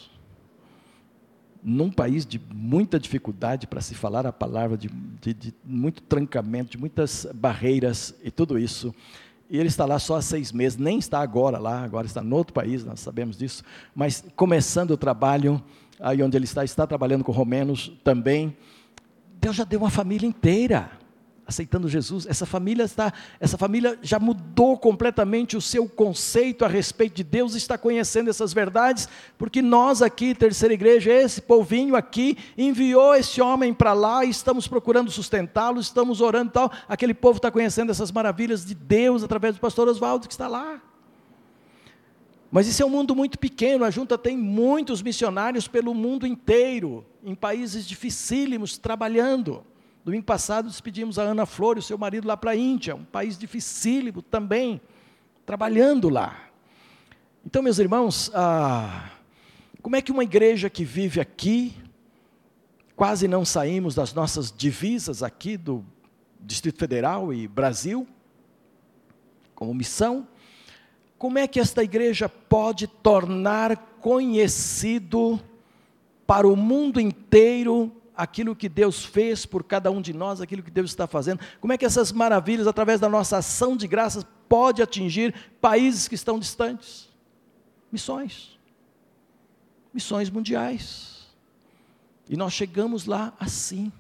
num 1.63 1.91
país 1.91 2.27
de 2.27 2.41
muita 2.53 2.99
dificuldade 2.99 3.67
para 3.67 3.81
se 3.81 3.95
falar 3.95 4.27
a 4.27 4.33
palavra, 4.33 4.77
de, 4.77 4.89
de, 5.21 5.33
de 5.33 5.55
muito 5.65 6.03
trancamento, 6.03 6.73
de 6.73 6.79
muitas 6.79 7.27
barreiras 7.35 8.15
e 8.25 8.31
tudo 8.31 8.59
isso, 8.59 8.95
e 9.49 9.59
ele 9.59 9.69
está 9.69 9.85
lá 9.85 9.99
só 9.99 10.17
há 10.17 10.23
seis 10.23 10.51
meses, 10.51 10.79
nem 10.79 10.99
está 10.99 11.21
agora 11.21 11.59
lá, 11.59 11.85
agora 11.85 12.07
está 12.07 12.23
em 12.23 12.33
outro 12.33 12.53
país, 12.55 12.85
nós 12.85 13.01
sabemos 13.01 13.37
disso, 13.37 13.63
mas 13.95 14.25
começando 14.35 14.93
o 14.93 14.97
trabalho, 14.97 15.63
aí 16.01 16.23
onde 16.23 16.37
ele 16.37 16.47
está, 16.47 16.65
está 16.65 16.87
trabalhando 16.87 17.23
com 17.23 17.33
romenos 17.33 17.93
também. 18.03 18.57
Deus 19.41 19.55
já 19.55 19.65
deu 19.65 19.81
uma 19.81 19.91
família 19.91 20.27
inteira 20.27 21.02
aceitando 21.53 21.89
Jesus, 21.89 22.27
essa 22.27 22.45
família 22.45 22.83
está, 22.83 23.13
essa 23.39 23.57
família 23.57 23.99
já 24.03 24.19
mudou 24.19 24.77
completamente 24.77 25.57
o 25.57 25.61
seu 25.61 25.89
conceito 25.89 26.65
a 26.65 26.69
respeito 26.69 27.15
de 27.15 27.23
Deus, 27.23 27.55
está 27.55 27.79
conhecendo 27.79 28.29
essas 28.29 28.53
verdades, 28.53 29.09
porque 29.39 29.63
nós 29.63 30.03
aqui, 30.03 30.35
terceira 30.35 30.75
igreja, 30.75 31.13
esse 31.13 31.41
povinho 31.41 31.95
aqui 31.95 32.37
enviou 32.57 33.15
esse 33.15 33.41
homem 33.41 33.73
para 33.73 33.93
lá, 33.93 34.25
estamos 34.25 34.67
procurando 34.67 35.11
sustentá-lo, 35.11 35.79
estamos 35.81 36.21
orando 36.21 36.51
e 36.51 36.53
tal. 36.53 36.73
Aquele 36.89 37.15
povo 37.15 37.37
está 37.37 37.51
conhecendo 37.51 37.91
essas 37.91 38.11
maravilhas 38.11 38.65
de 38.65 38.75
Deus 38.75 39.23
através 39.23 39.55
do 39.55 39.61
pastor 39.61 39.87
Oswaldo 39.89 40.27
que 40.27 40.35
está 40.35 40.49
lá. 40.49 40.81
Mas 42.51 42.67
isso 42.67 42.83
é 42.83 42.87
um 42.87 42.91
mundo 42.91 43.17
muito 43.17 43.39
pequeno, 43.39 43.83
a 43.83 43.91
junta 43.91 44.19
tem 44.19 44.37
muitos 44.37 45.01
missionários 45.01 45.67
pelo 45.67 45.95
mundo 45.95 46.27
inteiro, 46.27 47.03
em 47.25 47.35
países 47.35 47.87
dificílimos, 47.87 48.77
trabalhando. 48.77 49.65
Domingo 50.05 50.25
passado 50.25 50.69
despedimos 50.69 51.17
a 51.17 51.23
Ana 51.23 51.47
Flor 51.47 51.77
e 51.77 51.79
o 51.79 51.83
seu 51.83 51.97
marido 51.97 52.27
lá 52.27 52.37
para 52.37 52.51
a 52.51 52.57
Índia, 52.57 52.97
um 52.97 53.05
país 53.05 53.39
dificílimo 53.39 54.21
também, 54.21 54.81
trabalhando 55.47 56.09
lá. 56.09 56.49
Então, 57.47 57.63
meus 57.63 57.79
irmãos, 57.79 58.29
ah, 58.35 59.13
como 59.81 59.95
é 59.95 60.03
que 60.03 60.11
uma 60.11 60.25
igreja 60.25 60.69
que 60.69 60.85
vive 60.85 61.21
aqui, 61.21 61.73
quase 62.97 63.29
não 63.29 63.45
saímos 63.45 63.95
das 63.95 64.13
nossas 64.13 64.51
divisas 64.51 65.23
aqui 65.23 65.57
do 65.57 65.85
Distrito 66.41 66.81
Federal 66.81 67.33
e 67.33 67.47
Brasil, 67.47 68.05
como 69.55 69.73
missão, 69.73 70.27
como 71.17 71.39
é 71.39 71.47
que 71.47 71.61
esta 71.61 71.85
igreja 71.85 72.29
pode 72.29 72.89
tornar 72.89 73.77
conhecido 74.01 75.41
para 76.27 76.49
o 76.49 76.57
mundo 76.57 77.01
inteiro 77.01 78.02
aquilo 78.23 78.55
que 78.55 78.69
Deus 78.69 79.05
fez 79.05 79.45
por 79.45 79.65
cada 79.65 79.91
um 79.91 80.01
de 80.01 80.13
nós, 80.13 80.41
aquilo 80.41 80.63
que 80.63 80.71
Deus 80.71 80.91
está 80.91 81.09
fazendo. 81.09 81.41
Como 81.61 81.73
é 81.73 81.77
que 81.77 81.85
essas 81.85 82.13
maravilhas, 82.13 82.69
através 82.69 83.01
da 83.01 83.09
nossa 83.09 83.39
ação 83.39 83.77
de 83.77 83.89
graças, 83.89 84.25
pode 84.49 84.81
atingir 84.81 85.35
países 85.61 86.07
que 86.07 86.15
estão 86.15 86.39
distantes? 86.39 87.09
Missões. 87.91 88.57
Missões 89.93 90.31
mundiais. 90.31 91.27
E 92.29 92.37
nós 92.37 92.53
chegamos 92.53 93.07
lá 93.07 93.33
assim 93.41 93.91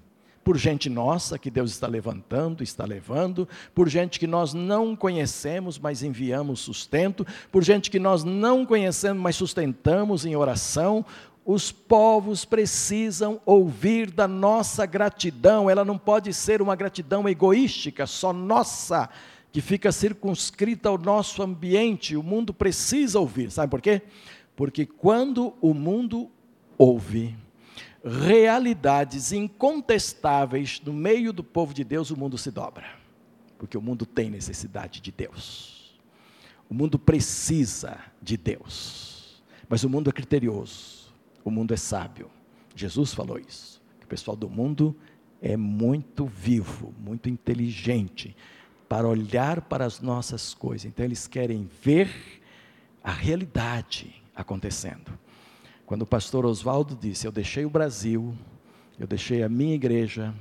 por 0.44 0.56
gente 0.56 0.88
nossa 0.88 1.38
que 1.38 1.50
Deus 1.50 1.70
está 1.70 1.86
levantando, 1.86 2.62
está 2.62 2.84
levando, 2.84 3.48
por 3.74 3.88
gente 3.88 4.18
que 4.18 4.26
nós 4.26 4.54
não 4.54 4.96
conhecemos, 4.96 5.78
mas 5.78 6.02
enviamos 6.02 6.60
sustento, 6.60 7.26
por 7.50 7.62
gente 7.62 7.90
que 7.90 7.98
nós 7.98 8.24
não 8.24 8.64
conhecemos, 8.66 9.22
mas 9.22 9.36
sustentamos 9.36 10.24
em 10.24 10.34
oração, 10.34 11.04
os 11.44 11.72
povos 11.72 12.44
precisam 12.44 13.40
ouvir 13.44 14.10
da 14.10 14.28
nossa 14.28 14.86
gratidão, 14.86 15.68
ela 15.68 15.84
não 15.84 15.98
pode 15.98 16.32
ser 16.32 16.62
uma 16.62 16.76
gratidão 16.76 17.28
egoística, 17.28 18.06
só 18.06 18.32
nossa, 18.32 19.08
que 19.50 19.60
fica 19.60 19.90
circunscrita 19.90 20.88
ao 20.88 20.96
nosso 20.96 21.42
ambiente. 21.42 22.16
O 22.16 22.22
mundo 22.22 22.54
precisa 22.54 23.18
ouvir, 23.18 23.50
sabe 23.50 23.70
por 23.70 23.80
quê? 23.80 24.02
Porque 24.54 24.86
quando 24.86 25.54
o 25.60 25.74
mundo 25.74 26.30
ouve 26.78 27.36
realidades 28.04 29.32
incontestáveis 29.32 30.80
no 30.84 30.92
meio 30.92 31.32
do 31.32 31.42
povo 31.42 31.74
de 31.74 31.82
Deus, 31.82 32.10
o 32.10 32.16
mundo 32.16 32.38
se 32.38 32.50
dobra, 32.50 32.86
porque 33.58 33.76
o 33.76 33.82
mundo 33.82 34.06
tem 34.06 34.30
necessidade 34.30 35.00
de 35.00 35.10
Deus, 35.10 35.98
o 36.70 36.74
mundo 36.74 36.98
precisa 36.98 37.98
de 38.20 38.36
Deus, 38.36 39.42
mas 39.68 39.82
o 39.82 39.90
mundo 39.90 40.08
é 40.08 40.12
criterioso 40.12 41.01
o 41.44 41.50
mundo 41.50 41.74
é 41.74 41.76
sábio. 41.76 42.30
Jesus 42.74 43.12
falou 43.12 43.38
isso. 43.38 43.80
o 44.02 44.06
pessoal 44.06 44.36
do 44.36 44.48
mundo 44.48 44.96
é 45.40 45.56
muito 45.56 46.26
vivo, 46.26 46.94
muito 46.98 47.28
inteligente 47.28 48.36
para 48.88 49.08
olhar 49.08 49.62
para 49.62 49.84
as 49.84 50.00
nossas 50.00 50.54
coisas. 50.54 50.84
Então 50.84 51.04
eles 51.04 51.26
querem 51.26 51.68
ver 51.82 52.10
a 53.02 53.10
realidade 53.10 54.22
acontecendo. 54.34 55.18
Quando 55.84 56.02
o 56.02 56.06
pastor 56.06 56.46
Oswaldo 56.46 56.96
disse: 57.00 57.26
Eu 57.26 57.32
deixei 57.32 57.64
o 57.64 57.70
Brasil, 57.70 58.34
eu 58.98 59.06
deixei 59.06 59.42
a 59.42 59.48
minha 59.48 59.74
igreja, 59.74 60.34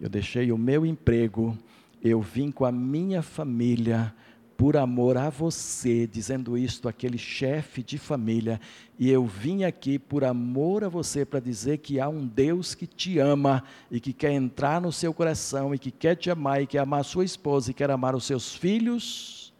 eu 0.00 0.08
deixei 0.08 0.50
o 0.50 0.58
meu 0.58 0.84
emprego, 0.84 1.56
eu 2.02 2.20
vim 2.20 2.50
com 2.50 2.64
a 2.64 2.72
minha 2.72 3.22
família 3.22 4.14
por 4.58 4.76
amor 4.76 5.16
a 5.16 5.30
você, 5.30 6.04
dizendo 6.04 6.58
isto 6.58 6.88
aquele 6.88 7.16
chefe 7.16 7.80
de 7.80 7.96
família, 7.96 8.60
e 8.98 9.08
eu 9.08 9.24
vim 9.24 9.62
aqui 9.62 10.00
por 10.00 10.24
amor 10.24 10.82
a 10.82 10.88
você 10.88 11.24
para 11.24 11.38
dizer 11.38 11.78
que 11.78 12.00
há 12.00 12.08
um 12.08 12.26
Deus 12.26 12.74
que 12.74 12.84
te 12.84 13.20
ama 13.20 13.62
e 13.88 14.00
que 14.00 14.12
quer 14.12 14.32
entrar 14.32 14.80
no 14.80 14.90
seu 14.90 15.14
coração 15.14 15.72
e 15.72 15.78
que 15.78 15.92
quer 15.92 16.16
te 16.16 16.28
amar 16.28 16.60
e 16.60 16.66
quer 16.66 16.80
amar 16.80 17.02
a 17.02 17.04
sua 17.04 17.24
esposa 17.24 17.70
e 17.70 17.74
quer 17.74 17.88
amar 17.88 18.16
os 18.16 18.24
seus 18.24 18.52
filhos. 18.52 19.54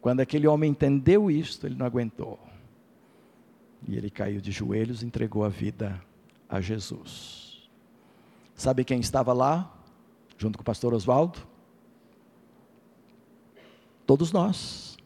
Quando 0.00 0.20
aquele 0.20 0.46
homem 0.46 0.70
entendeu 0.70 1.30
isto, 1.30 1.66
ele 1.66 1.76
não 1.76 1.84
aguentou. 1.84 2.40
E 3.86 3.94
ele 3.98 4.08
caiu 4.08 4.40
de 4.40 4.50
joelhos 4.50 5.02
e 5.02 5.06
entregou 5.06 5.44
a 5.44 5.50
vida 5.50 6.02
a 6.48 6.58
Jesus. 6.58 7.68
Sabe 8.54 8.82
quem 8.82 8.98
estava 8.98 9.34
lá, 9.34 9.70
junto 10.38 10.56
com 10.56 10.62
o 10.62 10.64
pastor 10.64 10.94
Oswaldo? 10.94 11.51
Todos 14.12 14.30
nós. 14.30 14.98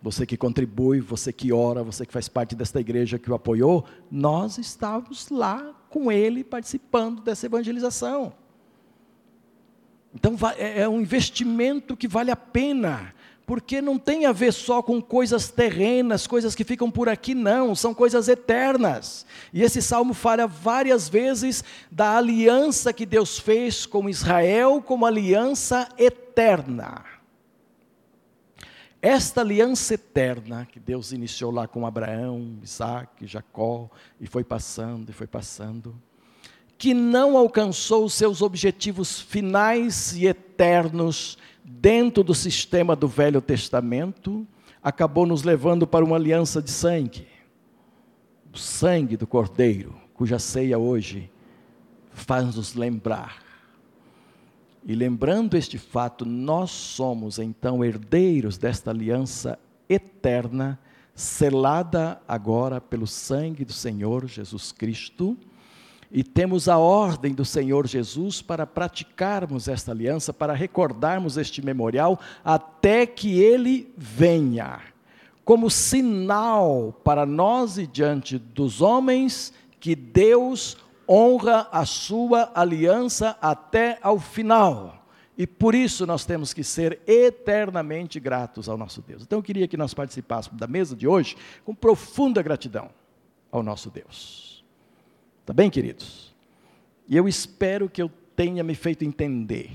Você 0.00 0.24
que 0.24 0.38
contribui, 0.38 1.00
você 1.00 1.30
que 1.30 1.52
ora, 1.52 1.84
você 1.84 2.06
que 2.06 2.12
faz 2.14 2.26
parte 2.26 2.56
desta 2.56 2.80
igreja 2.80 3.18
que 3.18 3.30
o 3.30 3.34
apoiou, 3.34 3.84
nós 4.10 4.56
estávamos 4.56 5.28
lá 5.28 5.78
com 5.90 6.10
ele 6.10 6.42
participando 6.42 7.20
dessa 7.20 7.44
evangelização. 7.44 8.32
Então 10.14 10.34
é, 10.56 10.80
é 10.80 10.88
um 10.88 10.98
investimento 10.98 11.94
que 11.94 12.08
vale 12.08 12.30
a 12.30 12.36
pena, 12.36 13.14
porque 13.44 13.82
não 13.82 13.98
tem 13.98 14.24
a 14.24 14.32
ver 14.32 14.54
só 14.54 14.80
com 14.80 14.98
coisas 14.98 15.50
terrenas, 15.50 16.26
coisas 16.26 16.54
que 16.54 16.64
ficam 16.64 16.90
por 16.90 17.06
aqui, 17.06 17.34
não, 17.34 17.74
são 17.74 17.92
coisas 17.92 18.28
eternas. 18.28 19.26
E 19.52 19.62
esse 19.62 19.82
salmo 19.82 20.14
fala 20.14 20.46
várias 20.46 21.06
vezes 21.06 21.62
da 21.90 22.16
aliança 22.16 22.94
que 22.94 23.04
Deus 23.04 23.38
fez 23.38 23.84
com 23.84 24.08
Israel 24.08 24.80
como 24.80 25.04
aliança 25.04 25.86
eterna. 25.98 27.17
Esta 29.00 29.42
aliança 29.42 29.94
eterna 29.94 30.66
que 30.66 30.80
Deus 30.80 31.12
iniciou 31.12 31.52
lá 31.52 31.68
com 31.68 31.86
Abraão, 31.86 32.58
Isaac, 32.62 33.26
Jacó, 33.26 33.88
e 34.20 34.26
foi 34.26 34.42
passando, 34.42 35.10
e 35.10 35.12
foi 35.12 35.26
passando, 35.26 35.94
que 36.76 36.92
não 36.92 37.36
alcançou 37.36 38.04
os 38.04 38.14
seus 38.14 38.42
objetivos 38.42 39.20
finais 39.20 40.16
e 40.16 40.26
eternos 40.26 41.38
dentro 41.64 42.24
do 42.24 42.34
sistema 42.34 42.96
do 42.96 43.06
Velho 43.06 43.40
Testamento, 43.40 44.46
acabou 44.82 45.26
nos 45.26 45.42
levando 45.44 45.86
para 45.86 46.04
uma 46.04 46.16
aliança 46.16 46.60
de 46.60 46.70
sangue, 46.70 47.28
o 48.52 48.58
sangue 48.58 49.16
do 49.16 49.26
Cordeiro, 49.26 49.94
cuja 50.14 50.38
ceia 50.38 50.78
hoje 50.78 51.30
faz-nos 52.10 52.74
lembrar. 52.74 53.47
E 54.88 54.94
lembrando 54.94 55.54
este 55.54 55.76
fato, 55.76 56.24
nós 56.24 56.70
somos 56.70 57.38
então 57.38 57.84
herdeiros 57.84 58.56
desta 58.56 58.90
aliança 58.90 59.58
eterna, 59.86 60.80
selada 61.14 62.18
agora 62.26 62.80
pelo 62.80 63.06
sangue 63.06 63.66
do 63.66 63.72
Senhor 63.74 64.26
Jesus 64.26 64.72
Cristo, 64.72 65.36
e 66.10 66.24
temos 66.24 66.70
a 66.70 66.78
ordem 66.78 67.34
do 67.34 67.44
Senhor 67.44 67.86
Jesus 67.86 68.40
para 68.40 68.66
praticarmos 68.66 69.68
esta 69.68 69.92
aliança, 69.92 70.32
para 70.32 70.54
recordarmos 70.54 71.36
este 71.36 71.62
memorial 71.62 72.18
até 72.42 73.04
que 73.04 73.38
ele 73.38 73.92
venha, 73.94 74.80
como 75.44 75.68
sinal 75.68 76.98
para 77.04 77.26
nós 77.26 77.76
e 77.76 77.86
diante 77.86 78.38
dos 78.38 78.80
homens 78.80 79.52
que 79.78 79.94
Deus 79.94 80.78
honra 81.08 81.68
a 81.72 81.84
sua 81.86 82.50
aliança 82.54 83.36
até 83.40 83.98
ao 84.02 84.18
final. 84.18 85.06
E 85.36 85.46
por 85.46 85.74
isso 85.74 86.04
nós 86.04 86.26
temos 86.26 86.52
que 86.52 86.64
ser 86.64 87.00
eternamente 87.06 88.18
gratos 88.18 88.68
ao 88.68 88.76
nosso 88.76 89.00
Deus. 89.00 89.22
Então 89.22 89.38
eu 89.38 89.42
queria 89.42 89.68
que 89.68 89.76
nós 89.76 89.94
participássemos 89.94 90.58
da 90.58 90.66
mesa 90.66 90.96
de 90.96 91.06
hoje 91.06 91.36
com 91.64 91.72
profunda 91.74 92.42
gratidão 92.42 92.90
ao 93.50 93.62
nosso 93.62 93.88
Deus. 93.88 94.64
Tá 95.46 95.52
bem, 95.52 95.70
queridos? 95.70 96.34
E 97.08 97.16
eu 97.16 97.28
espero 97.28 97.88
que 97.88 98.02
eu 98.02 98.10
tenha 98.34 98.62
me 98.62 98.74
feito 98.74 99.04
entender. 99.04 99.70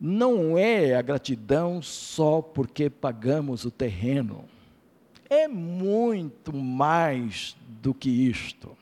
Não 0.00 0.56
é 0.56 0.94
a 0.94 1.02
gratidão 1.02 1.82
só 1.82 2.40
porque 2.40 2.88
pagamos 2.88 3.66
o 3.66 3.70
terreno. 3.70 4.46
É 5.28 5.46
muito 5.46 6.52
mais 6.54 7.54
do 7.82 7.92
que 7.92 8.08
isto. 8.08 8.76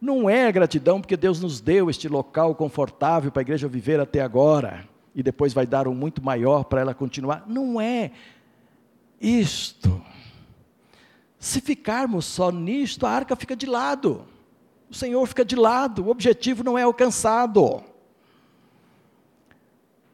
Não 0.00 0.28
é 0.28 0.50
gratidão 0.52 1.00
porque 1.00 1.16
Deus 1.16 1.40
nos 1.40 1.60
deu 1.60 1.88
este 1.88 2.08
local 2.08 2.54
confortável 2.54 3.30
para 3.30 3.40
a 3.40 3.44
igreja 3.44 3.66
viver 3.66 3.98
até 3.98 4.20
agora 4.20 4.86
e 5.14 5.22
depois 5.22 5.54
vai 5.54 5.66
dar 5.66 5.88
um 5.88 5.94
muito 5.94 6.22
maior 6.22 6.64
para 6.64 6.82
ela 6.82 6.94
continuar. 6.94 7.44
Não 7.46 7.80
é 7.80 8.10
isto. 9.18 10.02
Se 11.38 11.60
ficarmos 11.60 12.26
só 12.26 12.50
nisto, 12.50 13.06
a 13.06 13.10
arca 13.10 13.34
fica 13.34 13.56
de 13.56 13.64
lado. 13.64 14.26
O 14.90 14.94
Senhor 14.94 15.26
fica 15.26 15.44
de 15.44 15.56
lado, 15.56 16.04
o 16.04 16.10
objetivo 16.10 16.62
não 16.62 16.76
é 16.76 16.82
alcançado. 16.82 17.82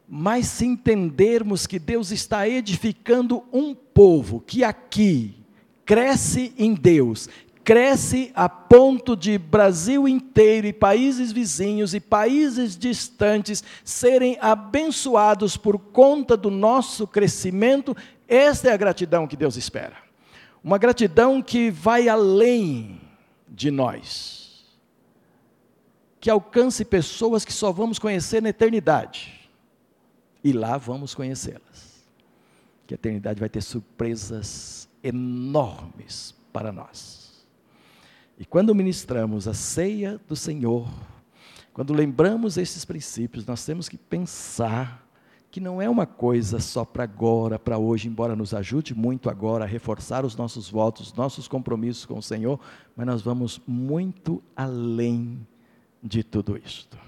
Mas 0.08 0.46
se 0.46 0.66
entendermos 0.66 1.66
que 1.66 1.78
Deus 1.78 2.10
está 2.10 2.48
edificando 2.48 3.42
um 3.52 3.74
povo 3.74 4.40
que 4.40 4.62
aqui 4.62 5.34
cresce 5.84 6.54
em 6.56 6.74
Deus, 6.74 7.28
cresce 7.64 8.32
a 8.34 8.48
ponto 8.48 9.16
de 9.16 9.38
Brasil 9.38 10.08
inteiro 10.08 10.66
e 10.66 10.72
países 10.72 11.32
vizinhos 11.32 11.94
e 11.94 12.00
países 12.00 12.76
distantes 12.76 13.62
serem 13.84 14.36
abençoados 14.40 15.56
por 15.56 15.78
conta 15.78 16.36
do 16.36 16.50
nosso 16.50 17.06
crescimento, 17.06 17.96
esta 18.26 18.68
é 18.68 18.72
a 18.72 18.76
gratidão 18.76 19.26
que 19.26 19.36
Deus 19.36 19.56
espera. 19.56 19.96
Uma 20.62 20.78
gratidão 20.78 21.42
que 21.42 21.70
vai 21.70 22.08
além 22.08 23.00
de 23.48 23.70
nós, 23.70 24.64
que 26.20 26.30
alcance 26.30 26.84
pessoas 26.84 27.44
que 27.44 27.52
só 27.52 27.72
vamos 27.72 27.98
conhecer 27.98 28.40
na 28.40 28.48
eternidade, 28.48 29.50
e 30.42 30.52
lá 30.52 30.76
vamos 30.76 31.14
conhecê-las. 31.14 32.02
Que 32.86 32.94
a 32.94 32.96
eternidade 32.96 33.38
vai 33.38 33.48
ter 33.48 33.62
surpresas 33.62 34.88
enormes 35.02 36.34
para 36.52 36.72
nós. 36.72 37.21
E 38.42 38.44
quando 38.44 38.74
ministramos 38.74 39.46
a 39.46 39.54
ceia 39.54 40.20
do 40.26 40.34
Senhor, 40.34 40.92
quando 41.72 41.92
lembramos 41.92 42.56
esses 42.56 42.84
princípios, 42.84 43.46
nós 43.46 43.64
temos 43.64 43.88
que 43.88 43.96
pensar 43.96 45.06
que 45.48 45.60
não 45.60 45.80
é 45.80 45.88
uma 45.88 46.06
coisa 46.06 46.58
só 46.58 46.84
para 46.84 47.04
agora, 47.04 47.56
para 47.56 47.78
hoje, 47.78 48.08
embora 48.08 48.34
nos 48.34 48.52
ajude 48.52 48.96
muito 48.96 49.30
agora 49.30 49.62
a 49.62 49.68
reforçar 49.68 50.24
os 50.24 50.34
nossos 50.34 50.68
votos, 50.68 51.12
nossos 51.14 51.46
compromissos 51.46 52.04
com 52.04 52.18
o 52.18 52.22
Senhor, 52.22 52.58
mas 52.96 53.06
nós 53.06 53.22
vamos 53.22 53.60
muito 53.64 54.42
além 54.56 55.46
de 56.02 56.24
tudo 56.24 56.56
isto. 56.56 56.98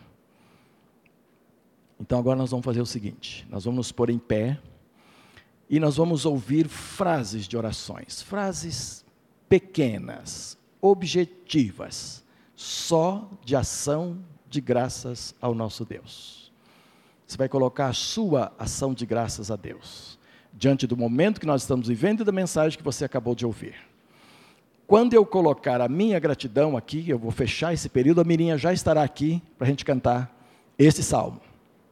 Então 1.99 2.17
agora 2.17 2.39
nós 2.39 2.53
vamos 2.53 2.65
fazer 2.65 2.81
o 2.81 2.87
seguinte: 2.87 3.45
nós 3.51 3.65
vamos 3.65 3.79
nos 3.79 3.91
pôr 3.91 4.09
em 4.09 4.21
pé 4.21 4.57
e 5.69 5.81
nós 5.81 5.97
vamos 5.97 6.25
ouvir 6.25 6.69
frases 6.69 7.49
de 7.49 7.57
orações, 7.57 8.23
frases 8.23 9.05
pequenas, 9.49 10.57
objetivas, 10.85 12.23
só 12.55 13.31
de 13.43 13.57
ação 13.57 14.19
de 14.51 14.61
graças 14.61 15.35
ao 15.41 15.55
nosso 15.55 15.83
Deus. 15.83 16.53
Você 17.27 17.39
vai 17.39 17.49
colocar 17.49 17.87
a 17.87 17.95
sua 17.95 18.53
ação 18.59 18.93
de 18.93 19.07
graças 19.07 19.51
a 19.51 19.57
Deus, 19.57 20.19
diante 20.53 20.87
do 20.87 20.95
momento 20.95 21.41
que 21.41 21.47
nós 21.47 21.63
estamos 21.63 21.89
vivendo 21.89 22.21
e 22.21 22.25
da 22.25 22.31
mensagem 22.31 22.77
que 22.77 22.85
você 22.85 23.03
acabou 23.03 23.35
de 23.35 23.47
ouvir. 23.47 23.77
Quando 24.87 25.15
eu 25.15 25.25
colocar 25.25 25.81
a 25.81 25.89
minha 25.89 26.19
gratidão 26.19 26.77
aqui, 26.77 27.09
eu 27.09 27.19
vou 27.19 27.31
fechar 27.31 27.73
esse 27.73 27.89
período, 27.89 28.21
a 28.21 28.25
Mirinha 28.25 28.59
já 28.59 28.71
estará 28.71 29.03
aqui 29.03 29.43
para 29.57 29.67
a 29.67 29.71
gente 29.71 29.87
cantar 29.87 30.39
este 30.79 31.03
salmo, 31.03 31.41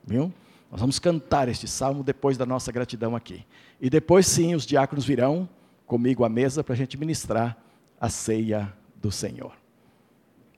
viu? 0.05 0.31
Nós 0.71 0.79
vamos 0.79 0.99
cantar 0.99 1.49
este 1.49 1.67
salmo 1.67 2.05
depois 2.05 2.37
da 2.37 2.45
nossa 2.45 2.71
gratidão 2.71 3.17
aqui. 3.17 3.43
E 3.81 3.89
depois 3.89 4.27
sim, 4.27 4.55
os 4.55 4.67
diáconos 4.67 5.07
virão 5.07 5.49
comigo 5.87 6.25
à 6.25 6.29
mesa 6.29 6.63
para 6.63 6.75
a 6.75 6.77
gente 6.77 6.99
ministrar 6.99 7.57
a 7.99 8.11
ceia 8.11 8.75
do 9.03 9.11
Senhor. 9.11 9.53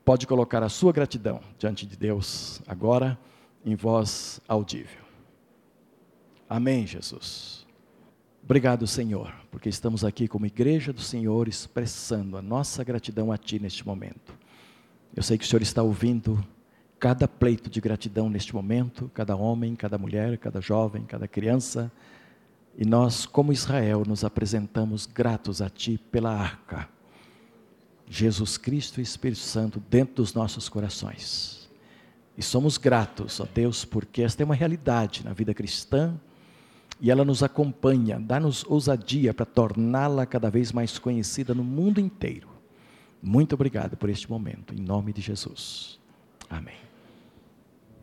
Pode 0.05 0.27
colocar 0.27 0.61
a 0.61 0.69
sua 0.69 0.93
gratidão 0.93 1.41
diante 1.57 1.85
de 1.87 1.97
Deus 1.97 2.61
agora 2.67 3.17
em 3.65 3.75
voz 3.75 4.39
audível. 4.47 5.03
Amém, 6.47 6.85
Jesus. 6.85 7.65
Obrigado, 8.43 8.85
Senhor, 8.85 9.33
porque 9.49 9.67
estamos 9.67 10.05
aqui 10.05 10.27
como 10.27 10.45
igreja 10.45 10.93
do 10.93 11.01
Senhor 11.01 11.47
expressando 11.47 12.37
a 12.37 12.41
nossa 12.41 12.83
gratidão 12.83 13.31
a 13.31 13.37
Ti 13.37 13.57
neste 13.57 13.83
momento. 13.83 14.37
Eu 15.15 15.23
sei 15.23 15.39
que 15.39 15.43
o 15.43 15.47
Senhor 15.47 15.63
está 15.63 15.81
ouvindo 15.81 16.45
cada 16.99 17.27
pleito 17.27 17.67
de 17.67 17.81
gratidão 17.81 18.29
neste 18.29 18.53
momento, 18.53 19.09
cada 19.11 19.35
homem, 19.35 19.75
cada 19.75 19.97
mulher, 19.97 20.37
cada 20.37 20.61
jovem, 20.61 21.03
cada 21.03 21.27
criança, 21.27 21.91
e 22.77 22.85
nós, 22.85 23.25
como 23.25 23.51
Israel, 23.51 24.03
nos 24.05 24.23
apresentamos 24.23 25.07
gratos 25.07 25.63
a 25.63 25.69
Ti 25.69 25.99
pela 26.11 26.31
arca 26.31 26.94
Jesus 28.07 28.57
Cristo 28.57 28.99
e 28.99 29.03
Espírito 29.03 29.39
Santo 29.39 29.81
dentro 29.89 30.15
dos 30.15 30.33
nossos 30.33 30.69
corações. 30.69 31.69
E 32.37 32.43
somos 32.43 32.77
gratos 32.77 33.39
a 33.39 33.45
Deus 33.45 33.85
porque 33.85 34.21
esta 34.21 34.43
é 34.43 34.45
uma 34.45 34.55
realidade 34.55 35.23
na 35.23 35.33
vida 35.33 35.53
cristã 35.53 36.19
e 36.99 37.11
ela 37.11 37.25
nos 37.25 37.43
acompanha, 37.43 38.19
dá-nos 38.19 38.63
ousadia 38.65 39.33
para 39.33 39.45
torná-la 39.45 40.25
cada 40.25 40.49
vez 40.49 40.71
mais 40.71 40.97
conhecida 40.97 41.53
no 41.53 41.63
mundo 41.63 41.99
inteiro. 41.99 42.49
Muito 43.21 43.53
obrigado 43.53 43.97
por 43.97 44.09
este 44.09 44.29
momento, 44.29 44.73
em 44.73 44.79
nome 44.79 45.11
de 45.11 45.21
Jesus. 45.21 45.99
Amém. 46.49 46.94